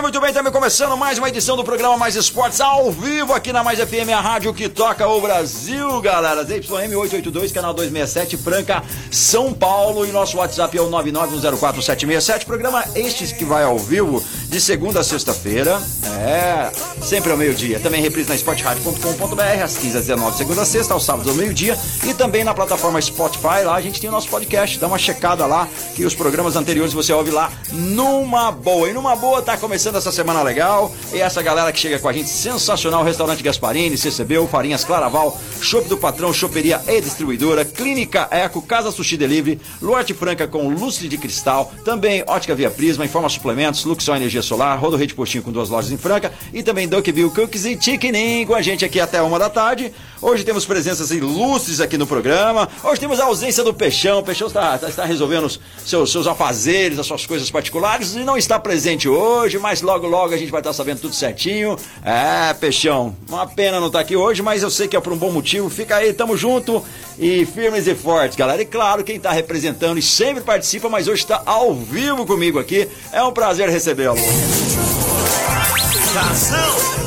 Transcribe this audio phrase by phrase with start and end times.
[0.00, 3.52] Bem, muito bem, também começando mais uma edição do programa Mais Esportes ao vivo aqui
[3.52, 6.42] na Mais FM, a rádio que toca o Brasil, galera.
[6.42, 12.46] ZYM 882, canal 267, Franca, São Paulo e nosso WhatsApp é o 991047767.
[12.46, 15.80] Programa este que vai ao vivo de segunda a sexta-feira,
[16.18, 17.78] é, sempre ao meio-dia.
[17.78, 21.78] Também reprise na esportradio.com.br às 15 às 19 segunda a sexta, aos sábados ao meio-dia
[22.04, 25.46] e também na plataforma Spotify, lá a gente tem o nosso podcast, dá uma checada
[25.46, 28.90] lá que os programas anteriores você ouve lá numa boa.
[28.90, 30.92] E numa boa tá começando essa semana legal.
[31.12, 35.88] E essa galera que chega com a gente, sensacional, Restaurante Gasparini, CCB, Farinhas Claraval, Shop
[35.88, 41.16] do Patrão, Choperia e Distribuidora, Clínica Eco, Casa Sushi Delivery, Luarte Franca com Lúcido de
[41.16, 45.68] Cristal, também Ótica Via Prisma, Informa Suplementos, Luxor Energia Solar, Rodo Rede Postinho com duas
[45.68, 49.38] lojas em Franca e também Duckville Cookies e Chicken com a gente aqui até uma
[49.38, 49.92] da tarde.
[50.22, 52.68] Hoje temos presenças ilustres aqui no programa.
[52.84, 54.18] Hoje temos a ausência do Peixão.
[54.18, 58.36] O Peixão está, está, resolvendo os seus, seus afazeres, as suas coisas particulares e não
[58.36, 61.74] está presente hoje, mas logo, logo a gente vai estar sabendo tudo certinho.
[62.04, 65.16] É, Peixão, uma pena não estar aqui hoje, mas eu sei que é por um
[65.16, 65.70] bom motivo.
[65.70, 66.84] Fica aí, tamo junto
[67.18, 68.60] e firmes e fortes, galera.
[68.60, 72.86] E claro, quem está representando e sempre participa, mas hoje está ao vivo comigo aqui.
[73.10, 74.18] É um prazer recebê-lo.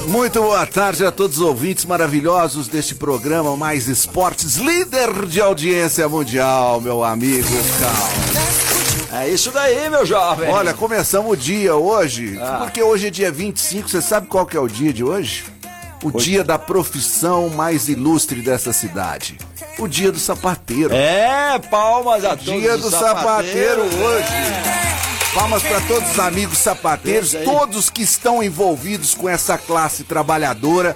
[0.07, 6.07] Muito boa tarde a todos os ouvintes maravilhosos deste programa Mais Esportes, líder de audiência
[6.07, 9.19] mundial, meu amigo Cal.
[9.21, 10.49] É isso daí, meu jovem.
[10.49, 12.59] Olha, começamos o dia hoje, Ah.
[12.63, 15.43] porque hoje é dia 25, você sabe qual que é o dia de hoje?
[16.01, 19.37] O dia da profissão mais ilustre dessa cidade.
[19.79, 20.93] O dia do sapateiro.
[20.93, 22.45] É, palmas a todos.
[22.45, 23.93] Dia do sapateiro sapateiros.
[23.95, 24.82] hoje.
[25.33, 30.95] Palmas para todos os amigos sapateiros, todos que estão envolvidos com essa classe trabalhadora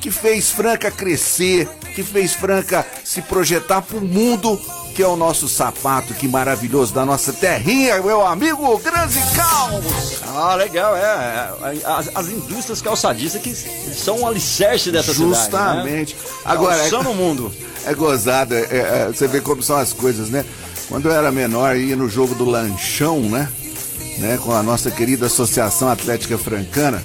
[0.00, 4.60] que fez Franca crescer, que fez Franca se projetar para o mundo,
[4.94, 10.20] que é o nosso sapato, que maravilhoso da nossa terrinha, meu amigo Grande Caos.
[10.26, 11.00] Ah, legal, é.
[11.00, 11.50] é,
[11.86, 16.10] As, as indústrias calçadistas que são um alicerce dessa Justamente.
[16.14, 16.30] cidade.
[16.34, 16.42] Né?
[16.44, 17.50] Agora, é- Calçando o mundo.
[17.84, 20.44] É gozado, é- é- você vê como são as coisas, né?
[20.88, 23.48] Quando eu era menor, ia no jogo do lanchão, né?
[24.18, 24.38] Né?
[24.42, 27.02] Com a nossa querida Associação Atlética Francana.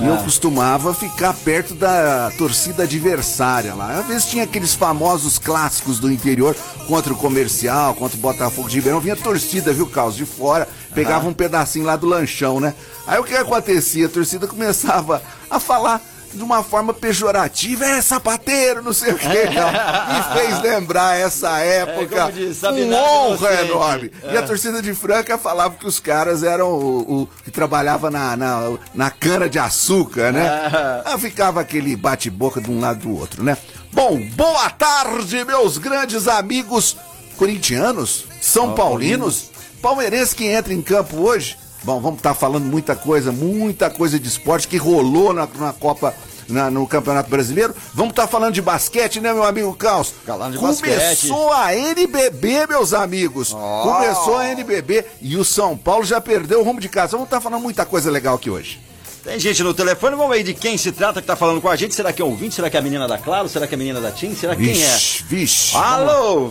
[0.00, 0.18] E eu Ah.
[0.18, 3.98] costumava ficar perto da torcida adversária lá.
[3.98, 6.54] Às vezes tinha aqueles famosos clássicos do interior
[6.86, 9.00] contra o comercial, contra o Botafogo de Ribeirão.
[9.00, 10.68] Vinha torcida, viu, Carlos, de fora.
[10.94, 12.74] Pegava um pedacinho lá do lanchão, né?
[13.08, 14.06] Aí o que acontecia?
[14.06, 15.20] A torcida começava
[15.50, 16.00] a falar
[16.32, 19.28] de uma forma pejorativa, é sapateiro, não sei o que.
[19.28, 22.28] Me fez lembrar essa época.
[22.28, 23.70] É, diz, sabe com nada honra inocente.
[23.70, 24.12] enorme.
[24.32, 28.36] E a torcida de Franca falava que os caras eram o, o que trabalhava na,
[28.36, 30.46] na, na cana de açúcar, né?
[30.48, 31.02] Ah.
[31.06, 33.56] Aí ficava aquele bate-boca de um lado do outro, né?
[33.92, 36.96] Bom, boa tarde, meus grandes amigos
[37.36, 39.50] corintianos, são paulinos,
[39.80, 41.56] palmeirenses que entra em campo hoje.
[41.82, 46.14] Bom, vamos estar falando muita coisa, muita coisa de esporte que rolou na, na Copa.
[46.48, 47.74] na- no Campeonato Brasileiro.
[47.92, 50.14] Vamos estar falando de basquete, né, meu amigo Caos?
[50.26, 53.52] Falando de Começou a NBB, meus amigos.
[53.52, 53.82] Ó.
[53.82, 57.12] Começou a NBB e o São Paulo já perdeu o rumo de casa.
[57.12, 58.80] Vamos estar falando muita coisa legal aqui hoje.
[59.22, 61.76] Tem gente no telefone, vamos aí de quem se trata que tá falando com a
[61.76, 61.94] gente.
[61.94, 62.54] Será que é ouvinte?
[62.54, 63.46] Será que é a menina da Claro?
[63.46, 64.34] Será que é a menina da TIM?
[64.34, 64.86] Será que quem é?
[64.94, 65.76] Vixe, vixe.
[65.76, 66.50] Alô!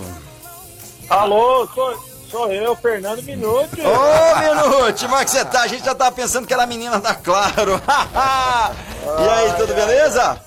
[1.10, 1.98] Alô, sou,
[2.38, 3.82] sou eu, Fernando Minuti.
[3.82, 5.62] Ô, Minute, como é que você tá?
[5.62, 7.82] A gente já tava pensando que era a menina da Claro.
[9.26, 10.40] e aí, tudo beleza?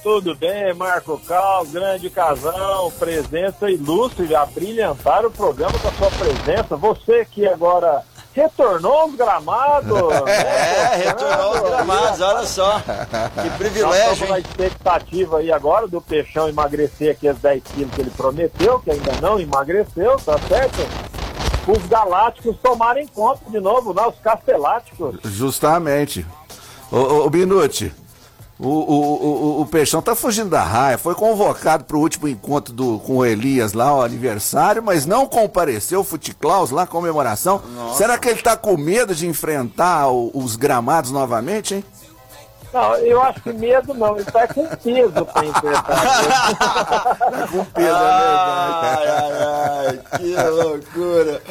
[0.00, 6.10] Tudo bem, Marco Cal, grande casal, presença ilustre, a brilhantar o programa com a sua
[6.12, 6.76] presença.
[6.76, 8.04] Você que agora
[8.38, 9.98] retornou aos gramados.
[10.28, 11.86] É, né, retornou aos Fernando?
[11.86, 12.80] gramados, olha só.
[12.80, 18.00] Que Nós privilégio, estamos na expectativa aí agora do Peixão emagrecer aqueles 10 quilos que
[18.00, 20.78] ele prometeu, que ainda não emagreceu, tá certo?
[21.66, 25.16] Os galácticos tomarem conta de novo, não, os casteláticos.
[25.24, 26.26] Justamente.
[26.90, 27.92] Ô, ô, ô Binucci,
[28.58, 30.98] o, o, o, o Peixão tá fugindo da raia.
[30.98, 36.00] Foi convocado pro último encontro do, com o Elias lá, o aniversário, mas não compareceu,
[36.00, 37.60] o Futiclaus lá, comemoração.
[37.94, 41.84] Será que ele tá com medo de enfrentar o- os gramados novamente, hein?
[42.70, 45.82] Não, eu acho que medo não, ele tá com peso pra enfrentar.
[46.58, 49.08] tá com peso, é verdade.
[49.08, 51.42] Ai, ai, ai, que loucura.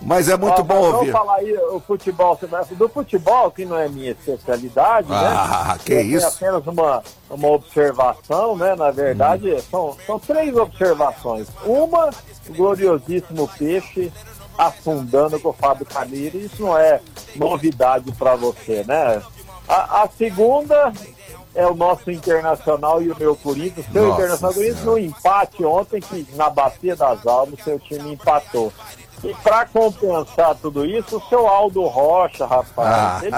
[0.00, 0.92] Mas é muito Ó, bom ouvir.
[0.92, 2.38] Vamos falar aí o futebol,
[2.72, 5.78] do futebol, que não é minha especialidade, Ah, né?
[5.78, 6.26] que tenho isso.
[6.26, 8.74] apenas uma, uma observação, né?
[8.74, 9.62] Na verdade, Hum.
[9.70, 11.46] são, são três observações.
[11.64, 12.10] Uma,
[12.48, 14.12] o gloriosíssimo peixe
[14.56, 17.00] afundando com o Fábio Camilo, isso não é
[17.36, 19.22] novidade para você, né?
[19.68, 20.92] A, a segunda
[21.54, 23.86] é o nosso Internacional e o meu Corinthians.
[23.92, 28.72] Seu Nossa Internacional Corinthians no empate ontem, que na Bacia das Almas, seu time empatou.
[29.24, 33.36] E para compensar tudo isso, o seu Aldo Rocha, rapaz, ele,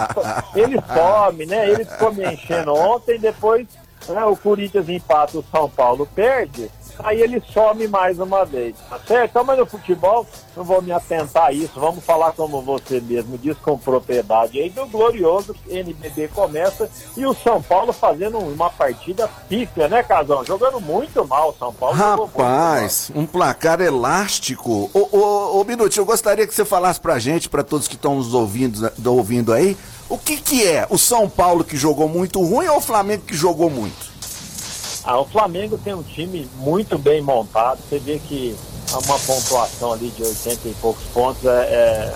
[0.54, 1.70] ele some, né?
[1.70, 3.66] Ele ficou me enchendo ontem, depois
[4.08, 6.70] né, o Corinthians empata, o São Paulo perde,
[7.04, 9.30] aí ele some mais uma vez, tá certo?
[9.30, 10.26] Então, mas no futebol,
[10.56, 14.70] não vou me atentar a isso, vamos falar como você mesmo diz, com propriedade aí,
[14.70, 20.44] do glorioso NBB começa e o São Paulo fazendo uma partida pífia, né, Casão?
[20.44, 21.96] Jogando muito mal o São Paulo.
[21.96, 24.90] Rapaz, um placar elástico.
[24.92, 28.16] Ô, ô, ô, Minuto, eu gostaria que você falasse pra gente, pra todos que estão
[28.16, 29.76] nos ouvindo, ouvindo aí,
[30.08, 30.86] o que que é?
[30.90, 34.09] O São Paulo que jogou muito ruim ou o Flamengo que jogou muito?
[35.04, 37.78] Ah, o Flamengo tem um time muito bem montado.
[37.88, 38.54] Você vê que
[38.92, 42.14] uma pontuação ali de 80 e poucos pontos é, é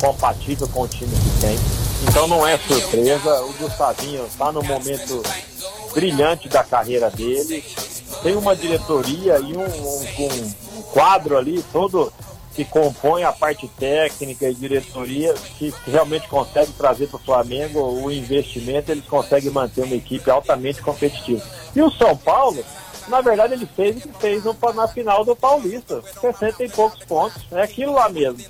[0.00, 1.58] compatível com o time que tem.
[2.08, 3.42] Então não é surpresa.
[3.44, 5.22] O Gustavinho está no momento
[5.94, 7.64] brilhante da carreira dele.
[8.22, 12.12] Tem uma diretoria e um, um- um quadro ali todo
[12.56, 18.10] que compõe a parte técnica e diretoria que realmente consegue trazer para o Flamengo o
[18.10, 21.44] investimento, eles conseguem manter uma equipe altamente competitiva.
[21.74, 22.64] E o São Paulo,
[23.08, 24.42] na verdade, ele fez o que fez
[24.74, 27.46] na final do Paulista, 60 e poucos pontos.
[27.52, 28.42] É aquilo lá mesmo.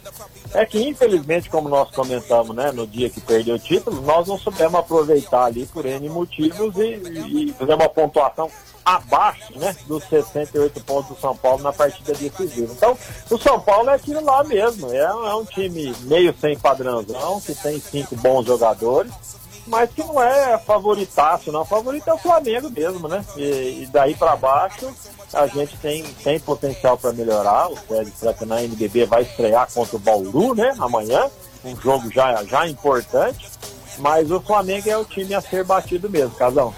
[0.55, 4.39] É que, infelizmente, como nós comentamos né, no dia que perdeu o título, nós não
[4.39, 8.49] soubemos aproveitar ali por N motivos e, e fazer uma pontuação
[8.87, 12.73] abaixo né, dos 68 pontos do São Paulo na partida decisiva.
[12.73, 12.97] Então,
[13.29, 14.93] o São Paulo é aquilo lá mesmo.
[14.93, 19.13] É, é um time meio sem padrãozão, que tem cinco bons jogadores,
[19.67, 21.65] mas que não é favoritaço, não.
[21.65, 23.25] Favorito é o Flamengo mesmo, né?
[23.37, 24.95] E, e daí para baixo
[25.35, 27.69] a gente tem, tem potencial para melhorar.
[27.69, 30.73] O Sérgio Franca na NBB vai estrear contra o Bauru, né?
[30.79, 31.29] Amanhã,
[31.65, 33.51] um jogo já, já importante.
[33.99, 36.73] Mas o Flamengo é o time a ser batido mesmo, Casão.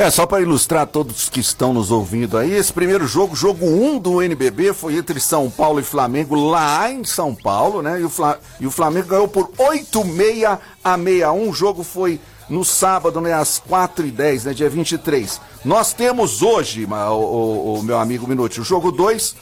[0.00, 3.98] É, só para ilustrar todos que estão nos ouvindo aí, esse primeiro jogo, jogo 1
[3.98, 8.00] do NBB, foi entre São Paulo e Flamengo lá em São Paulo, né?
[8.00, 11.50] E o, Fla- e o Flamengo ganhou por 8-6 a 61.
[11.50, 12.18] O jogo foi
[12.48, 13.34] no sábado, né?
[13.34, 14.54] Às 4h10, né?
[14.54, 15.38] Dia 23.
[15.66, 19.36] Nós temos hoje, o, o- o meu amigo Minuti, o jogo 2,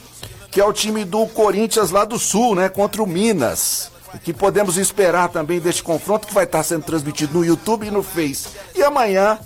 [0.50, 2.68] que é o time do Corinthians lá do Sul, né?
[2.68, 3.92] Contra o Minas.
[4.12, 7.90] O que podemos esperar também deste confronto que vai estar sendo transmitido no YouTube e
[7.92, 8.48] no Face.
[8.74, 9.38] E amanhã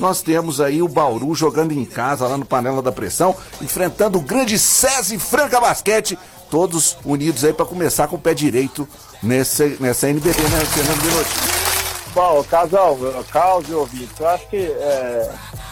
[0.00, 4.22] nós temos aí o Bauru jogando em casa lá no Panela da Pressão, enfrentando o
[4.22, 6.18] grande SESI Franca Basquete,
[6.50, 8.88] todos unidos aí para começar com o pé direito
[9.22, 11.30] nessa, nessa NBB, né, Fernando Minuti?
[12.14, 12.98] Bom, Casal,
[13.30, 15.30] Carlos e ouvintes, eu acho que é,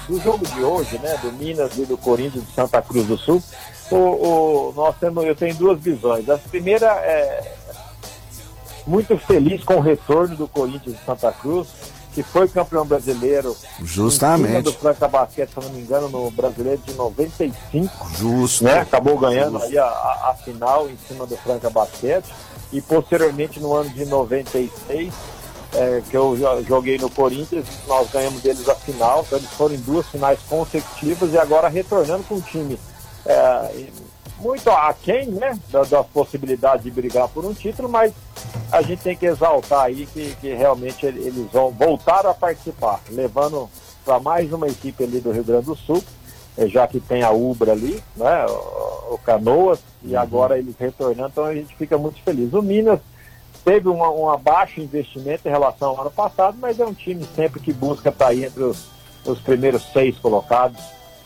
[0.09, 3.43] do jogo de hoje, né, do Minas e do Corinthians de Santa Cruz do Sul,
[3.91, 6.29] o, o- nós temos, eu tenho duas visões.
[6.29, 7.55] A primeira é
[8.87, 11.67] muito feliz com o retorno do Corinthians de Santa Cruz,
[12.19, 14.47] que foi campeão brasileiro Justamente.
[14.47, 18.65] em cima do Franca Basquete, se não me engano, no brasileiro de 95 Justo.
[18.65, 18.81] né?
[18.81, 22.27] Acabou ganhando aí a, a- a final em cima do Franca Basquete
[22.73, 25.13] e posteriormente no ano de 96,
[25.75, 29.77] é, que eu jo- joguei no Corinthians, nós ganhamos deles a final, então eles foram
[29.77, 32.77] em duas finais consecutivas e agora retornando com um time
[33.27, 33.87] é,
[34.41, 35.59] muito aquém, né?
[35.71, 38.13] Da, das possibilidades de brigar por um título, mas
[38.71, 43.01] a gente tem que exaltar aí que, que realmente ele- eles vão voltar a participar,
[43.11, 43.69] levando
[44.05, 46.03] para mais uma equipe ali do Rio Grande do Sul,
[46.57, 48.47] eh, já que tem a Ubra ali, né,
[49.11, 52.53] o, Canoas, e agora eles retornando, então a gente fica muito feliz.
[52.55, 53.01] O Minas
[53.65, 57.61] teve uma, um baixo investimento em relação ao ano passado, mas é um time sempre
[57.61, 58.87] que busca estar aí entre os,
[59.27, 60.81] os primeiros seis colocados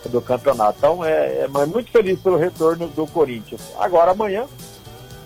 [0.09, 0.77] do campeonato.
[0.79, 3.61] Então é, é muito feliz pelo retorno do Corinthians.
[3.79, 4.45] Agora amanhã,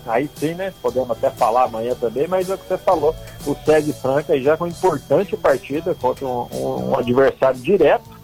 [0.05, 0.73] aí sim, né?
[0.81, 3.15] Podemos até falar amanhã também, mas é o que você falou,
[3.45, 8.17] o Sérgio Franca já com importante partida contra um, um- um adversário direto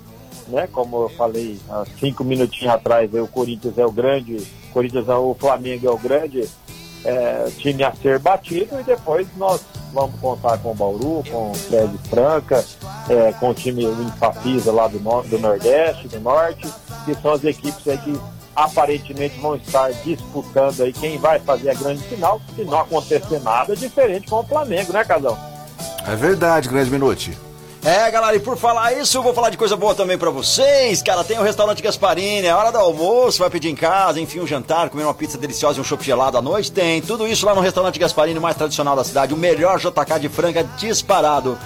[0.50, 0.68] né?
[0.72, 5.16] Como eu falei há cinco minutinhos atrás, aí o Corinthians é o grande, Corinthians é
[5.16, 6.48] o Flamengo é o grande
[7.06, 9.62] é, time a ser batido e depois nós
[9.94, 12.64] vamos contar com o Bauru, com o Fred Franca,
[13.10, 16.68] é, com o time o Infapisa lá do, nor- do Nordeste, do Norte,
[17.06, 18.20] que são as equipes aí que
[18.56, 23.76] aparentemente vão estar disputando aí quem vai fazer a grande final, se não acontecer nada
[23.76, 25.38] diferente com o Flamengo, né, Casal?
[26.08, 27.38] É verdade, grande Minuti.
[27.86, 31.02] É, galera, e por falar isso, eu vou falar de coisa boa também para vocês.
[31.02, 34.48] Cara, tem o restaurante Gasparini, é hora do almoço, vai pedir em casa, enfim, um
[34.48, 36.72] jantar, comer uma pizza deliciosa e um chopp gelado à noite.
[36.72, 40.30] Tem tudo isso lá no restaurante Gasparini, mais tradicional da cidade, o melhor JK de
[40.30, 41.58] Franca disparado.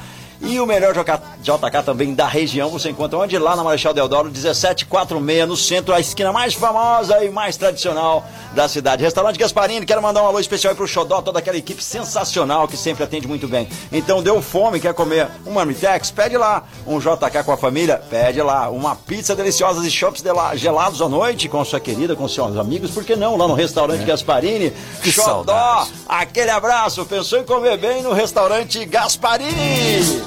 [0.41, 3.37] E o melhor JK também da região você encontra onde?
[3.37, 8.67] Lá na Marechal Deodoro, 1746, no centro, a esquina mais famosa e mais tradicional da
[8.67, 9.03] cidade.
[9.03, 12.77] Restaurante Gasparini, quero mandar um alô especial para o Xodó, toda aquela equipe sensacional que
[12.77, 13.67] sempre atende muito bem.
[13.91, 16.11] Então deu fome, quer comer um Marmitex?
[16.11, 16.63] Pede lá.
[16.85, 18.01] Um JK com a família?
[18.09, 18.69] Pede lá.
[18.69, 20.23] Uma pizza deliciosa e shops
[20.55, 23.37] gelados à noite com sua querida, com seus amigos, por que não?
[23.37, 24.05] Lá no restaurante é.
[24.05, 24.71] Gasparini.
[25.01, 25.93] Que Xodó, saudade.
[26.07, 27.05] aquele abraço.
[27.05, 30.26] Pensou em comer bem no restaurante Gasparini?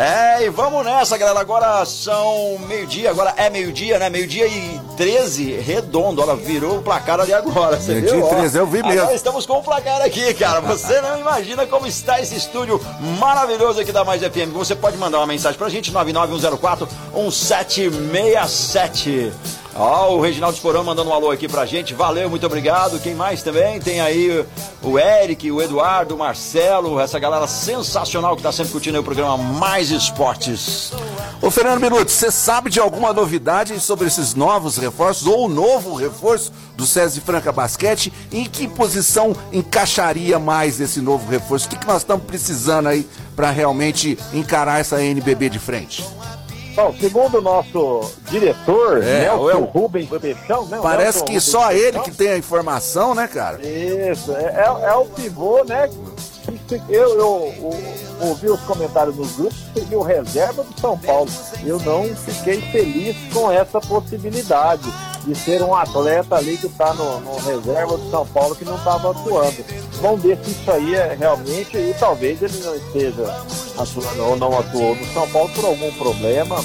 [0.00, 1.40] É, e vamos nessa, galera.
[1.40, 4.08] Agora são meio-dia, agora é meio-dia, né?
[4.08, 6.22] Meio-dia e 13, redondo.
[6.22, 7.78] Olha, virou o placar ali agora.
[7.80, 9.02] meio-dia e 13, eu vi mesmo.
[9.02, 10.62] Agora estamos com o placar aqui, cara.
[10.62, 12.80] Você não imagina como está esse estúdio
[13.18, 14.54] maravilhoso aqui da Mais FM.
[14.54, 19.32] Você pode mandar uma mensagem pra gente, 99104 1767.
[19.74, 21.94] Ó, o Reginaldo Esporão mandando um alô aqui pra gente.
[21.94, 22.98] Valeu, muito obrigado.
[22.98, 23.80] Quem mais também?
[23.80, 24.44] Tem aí
[24.82, 29.36] o Eric, o Eduardo, o Marcelo, essa galera sensacional que tá sempre curtindo o programa
[29.36, 30.92] Mais Esportes.
[31.40, 35.94] Ô Fernando Minuto, você sabe de alguma novidade sobre esses novos reforços ou o novo
[35.94, 38.12] reforço do César Franca Basquete?
[38.32, 41.66] Em que posição encaixaria mais esse novo reforço?
[41.66, 46.04] O que, que nós estamos precisando aí para realmente encarar essa NBB de frente?
[46.80, 50.78] Bom, segundo o nosso diretor, é, Nelson eu, Rubens Peixão, né?
[50.82, 51.86] Parece Nelson que Rubens só Peixão.
[51.86, 53.60] ele que tem a informação, né, cara?
[53.60, 55.90] Isso, é, é, é o pivô, né?
[56.88, 57.74] Eu, eu, eu,
[58.20, 61.30] ouvi os comentários nos grupos, seguiu reserva do São Paulo.
[61.64, 64.92] Eu não fiquei feliz com essa possibilidade
[65.24, 68.76] de ser um atleta ali que está no, no, reserva do São Paulo que não
[68.76, 69.64] estava atuando.
[70.00, 73.44] Vamos ver se isso aí é realmente, e talvez ele não esteja
[73.76, 76.56] atuando ou não atuou no São Paulo por algum problema,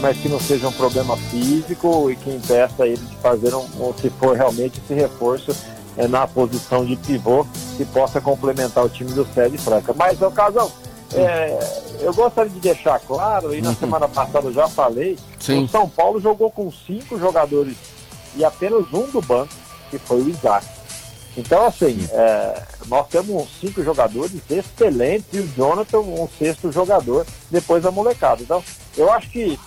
[0.00, 3.94] mas que não seja um problema físico e que impeça ele de fazer um, ou
[4.00, 5.54] se for realmente esse reforço
[5.96, 9.94] é, na posição de pivô que possa complementar o time do Sede Franca.
[9.96, 10.70] Mas, o caso
[11.14, 11.58] é,
[12.00, 13.76] eu gostaria de deixar claro, e na uhum.
[13.76, 15.64] semana passada eu já falei, Sim.
[15.64, 17.76] o São Paulo jogou com cinco jogadores
[18.36, 19.52] e apenas um do banco,
[19.90, 20.66] que foi o Isaac.
[21.36, 27.82] Então, assim, é, nós temos cinco jogadores excelentes e o Jonathan, um sexto jogador, depois
[27.82, 28.42] da molecada.
[28.42, 28.62] Então,
[28.96, 29.58] eu acho que.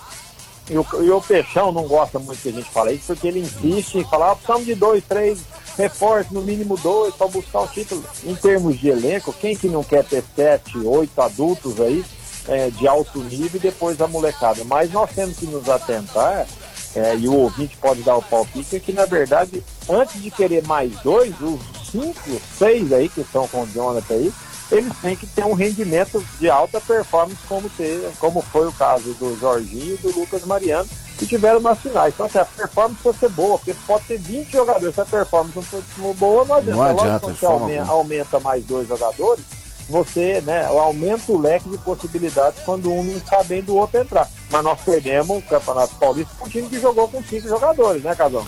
[0.70, 3.40] E o, e o Peixão não gosta muito que a gente fale isso, porque ele
[3.40, 5.40] insiste em falar, ah, precisamos de dois, três
[5.76, 8.04] reforços, no mínimo dois, para buscar o título.
[8.24, 12.04] Em termos de elenco, quem que não quer ter sete, oito adultos aí
[12.48, 14.64] é, de alto nível e depois a molecada?
[14.64, 16.46] Mas nós temos que nos atentar
[16.94, 20.64] é, e o ouvinte pode dar o palpite, é que na verdade, antes de querer
[20.66, 24.32] mais dois, os cinco, seis aí que estão com o Jonathan aí,
[24.70, 29.12] eles têm que ter um rendimento de alta performance, como, ter, como foi o caso
[29.14, 30.88] do Jorginho e do Lucas Mariano,
[31.18, 32.12] que tiveram nas finais.
[32.14, 35.56] Então, assim, a performance precisa ser boa, porque pode ter 20 jogadores, se a performance
[35.56, 36.76] não for boa, não adianta.
[36.76, 39.44] Não adianta Logo, você aumenta, aumenta mais dois jogadores,
[39.88, 44.28] você né, aumenta o leque de possibilidades quando um não está bem do outro entrar.
[44.50, 48.14] Mas nós perdemos o Campeonato Paulista com um time que jogou com cinco jogadores, né,
[48.14, 48.44] Casão?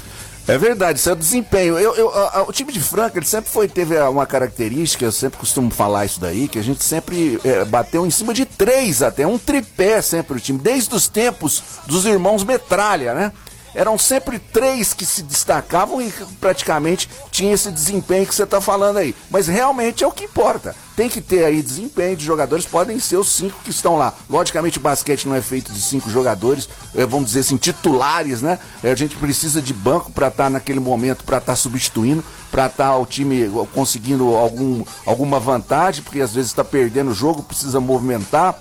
[0.49, 1.77] É verdade, isso é desempenho.
[1.77, 5.39] Eu, eu, a, o time de Franca, ele sempre foi, teve uma característica, eu sempre
[5.39, 9.27] costumo falar isso daí, que a gente sempre é, bateu em cima de três até,
[9.27, 13.33] um tripé sempre o time, desde os tempos dos irmãos Metralha, né?
[13.77, 18.97] Eram sempre três que se destacavam e praticamente tinha esse desempenho que você está falando
[18.97, 19.15] aí.
[19.31, 20.75] Mas realmente é o que importa.
[20.97, 24.15] Tem que ter aí desempenho de jogadores, podem ser os cinco que estão lá.
[24.31, 28.59] Logicamente o basquete não é feito de cinco jogadores, é, vamos dizer assim, titulares, né?
[28.83, 32.25] É, a gente precisa de banco para estar tá naquele momento, para estar tá substituindo,
[32.51, 37.15] para estar tá o time conseguindo algum, alguma vantagem, porque às vezes está perdendo o
[37.15, 38.59] jogo, precisa movimentar.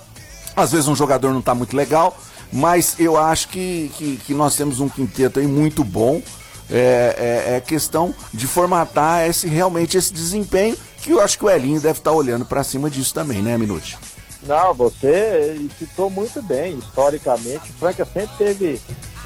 [0.54, 2.14] Às vezes um jogador não está muito legal
[2.52, 6.20] mas eu acho que, que, que nós temos um quinteto aí muito bom.
[6.68, 11.48] É, é, é, questão de formatar esse realmente esse desempenho que eu acho que o
[11.50, 13.96] Elinho deve estar olhando para cima disso também, né, Minute?
[14.42, 16.78] Não, você citou muito bem.
[16.78, 18.80] Historicamente, Franca sempre teve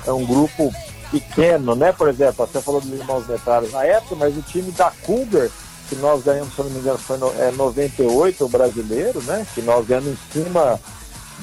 [0.06, 0.72] é, um grupo
[1.10, 1.92] pequeno, né?
[1.92, 5.48] Por exemplo, você falou dos irmãos metálicos na época, mas o time da Cougar,
[5.88, 9.46] que nós ganhamos, se não me engano, foi no, é, 98, o brasileiro, né?
[9.54, 10.80] Que nós ganhamos em cima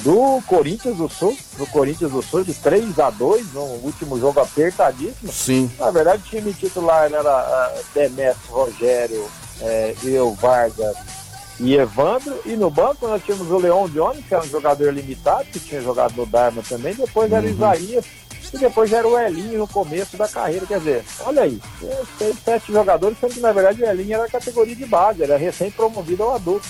[0.03, 4.39] do Corinthians do Sul, do Corinthians do Sul, de 3 a 2 no último jogo
[4.39, 5.31] apertadíssimo.
[5.31, 5.71] Sim.
[5.79, 9.25] Na verdade, o time titular era uh, Demetrio, Rogério,
[9.61, 10.95] é, eu, Vargas
[11.59, 12.39] e Evandro.
[12.45, 15.81] E no banco nós tínhamos o Leon Jones, que era um jogador limitado, que tinha
[15.81, 16.93] jogado no Dharma também.
[16.93, 17.55] Depois era o uhum.
[17.55, 18.05] Isaías
[18.53, 20.65] e depois era o Elinho no começo da carreira.
[20.65, 21.59] Quer dizer, olha aí,
[22.17, 25.37] seis, sete jogadores, sendo que na verdade o Elinho era a categoria de base, era
[25.37, 26.67] recém promovido ao adulto.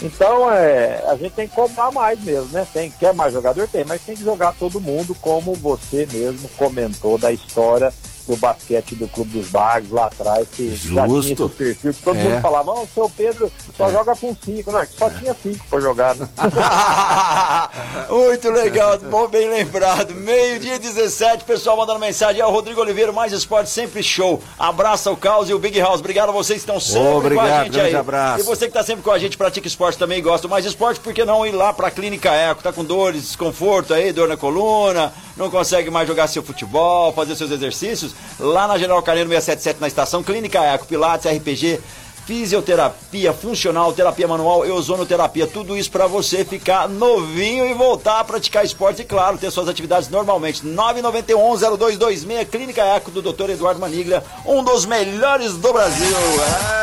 [0.00, 2.66] Então, é, a gente tem que cobrar mais mesmo, né?
[2.72, 3.66] Tem, quer mais jogador?
[3.66, 7.92] Tem, mas tem que jogar todo mundo, como você mesmo comentou da história
[8.28, 10.94] do basquete do Clube dos Bagos lá atrás, que Justo.
[10.94, 12.22] já tinha esse perfil, todo É.
[12.22, 16.14] mundo falava, o seu Pedro só joga com cinco, não, só tinha cinco pra jogar,
[16.14, 16.28] né?
[18.10, 20.14] Muito legal, bom, bem lembrado.
[20.14, 22.40] Meio-dia 17, pessoal mandando mensagem.
[22.40, 24.42] É o Rodrigo Oliveira, mais esporte, sempre show.
[24.58, 26.00] Abraça o Caos e o Big House.
[26.00, 27.94] Obrigado a vocês que estão sempre com a Obrigado, gente aí.
[27.94, 28.40] abraço.
[28.40, 31.12] E você que está sempre com a gente, pratica esporte também, gosta mais esporte, por
[31.14, 32.62] que não ir lá pra Clínica Eco?
[32.62, 37.36] Tá com dores, desconforto aí, dor na coluna, não consegue mais jogar seu futebol, fazer
[37.36, 38.12] seus exercícios?
[38.38, 41.80] Lá na General Carneiro 677 na estação Clínica Eco, Pilates, RPG,
[42.28, 48.24] fisioterapia funcional, terapia manual e ozonoterapia, tudo isso para você ficar novinho e voltar a
[48.24, 50.62] praticar esporte e claro, ter suas atividades normalmente.
[50.62, 53.48] 991-0226, Clínica Eco do Dr.
[53.52, 56.14] Eduardo Manigra, um dos melhores do Brasil.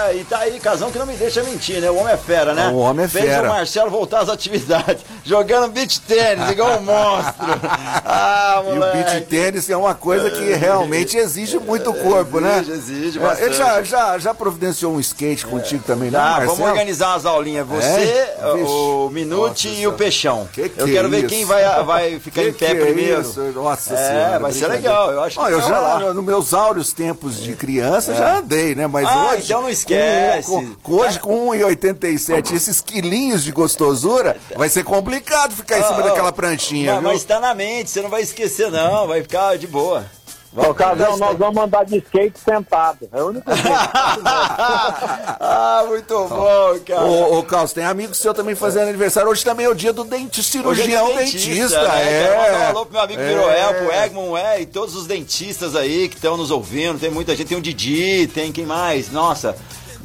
[0.07, 1.91] É, e tá aí, casão que não me deixa mentir, né?
[1.91, 2.69] O homem é fera, né?
[2.69, 3.43] O homem é Fez fera.
[3.47, 7.45] o Marcelo voltar às atividades, jogando beach tênis, igual um monstro.
[8.07, 8.97] Ah, E o moleque.
[8.97, 12.59] beach tênis é uma coisa que realmente exige muito corpo, né?
[12.59, 13.43] Exige, exige É, bastante.
[13.45, 16.55] Ele já, já, já providenciou um skate contigo também, não, Tá, Marcelo?
[16.55, 17.67] vamos organizar as aulinhas.
[17.67, 18.37] Você, É?
[18.65, 19.09] o.
[19.11, 20.47] Minute Nossa e o Peixão.
[20.53, 21.27] Que que eu quero é ver isso?
[21.27, 23.21] quem vai, vai ficar Que em pé é primeiro.
[23.21, 23.39] isso?
[23.53, 24.39] Nossa É, senhora.
[24.39, 28.13] vai ser legal, eu acho que Ó, eu já, nos meus áureos tempos de criança,
[28.13, 28.87] já andei, né?
[28.87, 29.43] Mas Ah, hoje.
[29.45, 30.47] então não esquece.
[30.49, 35.99] Com, com, hoje, com 1,87, esses quilinhos de gostosura, vai ser complicado ficar em cima
[35.99, 37.09] Ah, daquela ah, pranchinha, mas, viu?
[37.11, 39.07] mas tá na mente, você não vai esquecer, não.
[39.07, 40.05] Vai ficar de boa.
[40.55, 43.09] Ô, Casão, nós vamos andar de skate sentado.
[43.11, 43.69] É o único jeito.
[44.23, 47.03] ah, muito bom, cara.
[47.03, 49.29] Ô, ô Carlos, tem amigo seu também fazendo aniversário.
[49.29, 51.87] Hoje também é o dia do dentista, Hoje é cirurgião dia dentista.
[51.87, 52.01] né?
[52.01, 52.23] é.
[52.23, 53.27] Quero mandar um alô pro meu amigo É.
[53.27, 56.99] Miroel, pro Egmont, é, e todos os dentistas aí que estão nos ouvindo.
[56.99, 59.11] Tem muita gente, tem o Didi, tem quem mais?
[59.11, 59.55] Nossa.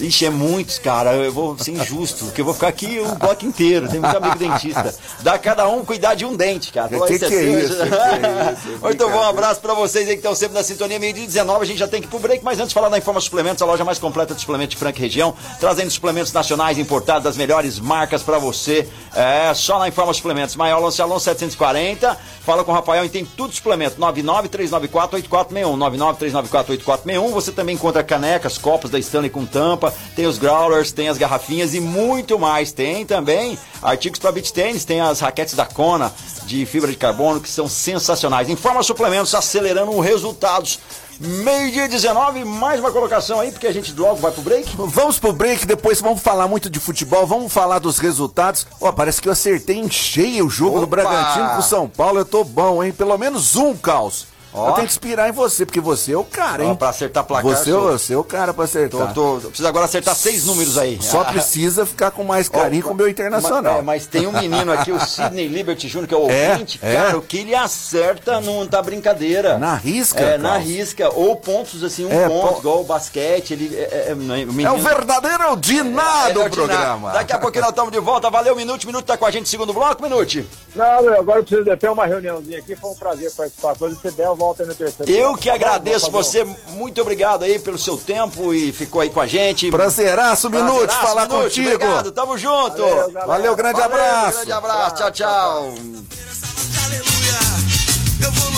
[0.01, 1.15] Ixi, é muitos, cara.
[1.15, 3.89] Eu vou ser injusto, porque eu vou ficar aqui o bloco inteiro.
[3.89, 4.95] Tem muito amigo dentista.
[5.21, 6.89] Dá cada um cuidar de um dente, cara.
[6.89, 7.77] Pô, Que que é isso?
[7.77, 8.79] Que é isso?
[8.81, 10.99] Muito bom, um abraço pra vocês aí que estão sempre na sintonia.
[10.99, 12.89] Meio dia 19, a gente já tem que ir pro break, mas antes de falar
[12.89, 16.33] da Informa Suplementos, a loja mais completa de suplementos de Franca e região, trazendo suplementos
[16.33, 18.89] nacionais importados das melhores marcas pra você.
[19.15, 20.57] É, só na Informa Suplementos.
[20.57, 22.17] Maior Lance Alonso 740.
[22.45, 24.01] Fala com o Rafael e tem tudo suplemento.
[24.01, 25.77] 993948461.
[25.77, 27.31] 993948461.
[27.31, 31.75] Você também encontra canecas, copos da Stanley com tampa, tem os growlers, tem as garrafinhas
[31.75, 32.73] e muito mais.
[32.73, 36.13] Tem também artigos para beach tênis, tem as raquetes da Kona
[36.45, 38.49] de fibra de carbono que são sensacionais.
[38.49, 40.79] Informa Suplementos acelerando resultados.
[41.21, 44.75] Meio-dia 19, mais uma colocação aí, porque a gente logo vai pro break.
[44.75, 48.67] Vamos pro break, depois vamos falar muito de futebol, vamos falar dos resultados.
[48.81, 50.97] Ó, parece que eu acertei em cheio o jogo do Opa!
[50.97, 52.21] Bragantino com São Paulo.
[52.21, 52.91] Eu tô bom, hein?
[52.91, 54.29] Pelo menos um, Caos.
[54.53, 54.69] Ó.
[54.69, 56.71] Eu tenho que inspirar em você, porque você é o cara, hein?
[56.73, 57.83] Ó, pra acertar placar, Você, sou.
[57.93, 59.15] você é o cara pra Tô, acertar.
[59.15, 60.99] tô, eu preciso agora acertar seis números aí.
[61.01, 63.75] Só Ah, precisa ficar com mais carinho com o meu internacional.
[63.75, 66.51] Mas, é, mas tem um menino aqui, o Sidney Liberty Jr., que é o É,
[66.53, 66.95] ouvinte, é.
[66.95, 69.59] cara, o que ele acerta não tá brincadeira.
[69.59, 71.11] Na risca, É, na risca.
[71.15, 73.53] Ou pontos assim, um É, ponto, po- igual o basquete.
[73.53, 77.13] Ele, é, é, é, o menino, É o verdadeiro Diná É, do é o programa.
[77.13, 78.29] Daqui a pouquinho nós estamos de volta.
[78.31, 78.87] Valeu, Minuto.
[78.87, 80.45] Minuto tá com a gente, segundo bloco, Minuto.
[80.75, 80.85] Não,
[81.15, 82.75] agora eu preciso ter uma reuniãozinha aqui.
[82.77, 83.75] Foi um prazer participar.
[83.77, 84.29] Quando se der,
[84.63, 85.11] aí no terceiro.
[85.11, 85.57] Eu que Tá bom?
[85.57, 86.45] agradeço você.
[86.71, 89.71] Muito obrigado aí pelo seu tempo e ficou aí com a gente.
[89.71, 91.45] Prazeraço, Minuto, falar Minuti.
[91.45, 91.75] contigo.
[91.75, 92.83] Obrigado, tamo junto.
[92.83, 93.13] Valeu.
[93.27, 94.37] Valeu, grande Valeu, abraço.
[94.39, 94.97] Grande abraço.
[94.97, 95.75] Tchau, tchau.